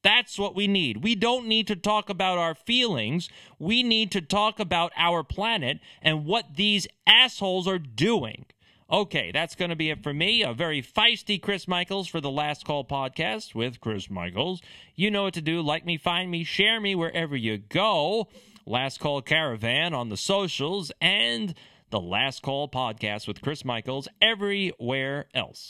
That's 0.04 0.38
what 0.40 0.56
we 0.56 0.68
need. 0.68 1.04
We 1.04 1.16
don't 1.16 1.48
need 1.48 1.68
to 1.68 1.76
talk 1.76 2.10
about 2.10 2.38
our 2.38 2.56
feelings. 2.56 3.30
We 3.60 3.84
need 3.84 4.12
to 4.12 4.22
talk 4.22 4.60
about 4.60 4.92
our 4.96 5.24
planet 5.24 5.80
and 6.02 6.26
what 6.26 6.56
these 6.56 6.88
assholes 7.06 7.68
are 7.68 7.80
doing. 7.80 8.46
Okay, 8.90 9.32
that's 9.34 9.56
going 9.56 9.70
to 9.70 9.76
be 9.76 9.90
it 9.90 10.02
for 10.02 10.14
me. 10.14 10.44
A 10.44 10.54
very 10.54 10.82
feisty 10.82 11.42
Chris 11.42 11.68
Michaels 11.68 12.08
for 12.08 12.22
the 12.22 12.32
Last 12.32 12.64
Call 12.64 12.86
podcast 12.86 13.54
with 13.54 13.82
Chris 13.82 14.10
Michaels. 14.10 14.62
You 14.96 15.12
know 15.12 15.24
what 15.24 15.34
to 15.34 15.42
do. 15.42 15.62
Like 15.62 15.86
me, 15.86 15.98
find 15.98 16.32
me, 16.32 16.46
share 16.46 16.80
me 16.80 16.96
wherever 16.96 17.36
you 17.36 17.58
go. 17.58 18.30
Last 18.66 19.02
Call 19.02 19.22
Caravan 19.22 19.94
on 19.94 20.08
the 20.08 20.16
socials 20.16 20.92
and 21.02 21.54
the 21.90 22.00
Last 22.00 22.42
Call 22.42 22.70
podcast 22.70 23.28
with 23.28 23.42
Chris 23.42 23.66
Michaels 23.66 24.08
everywhere 24.22 25.26
else. 25.34 25.66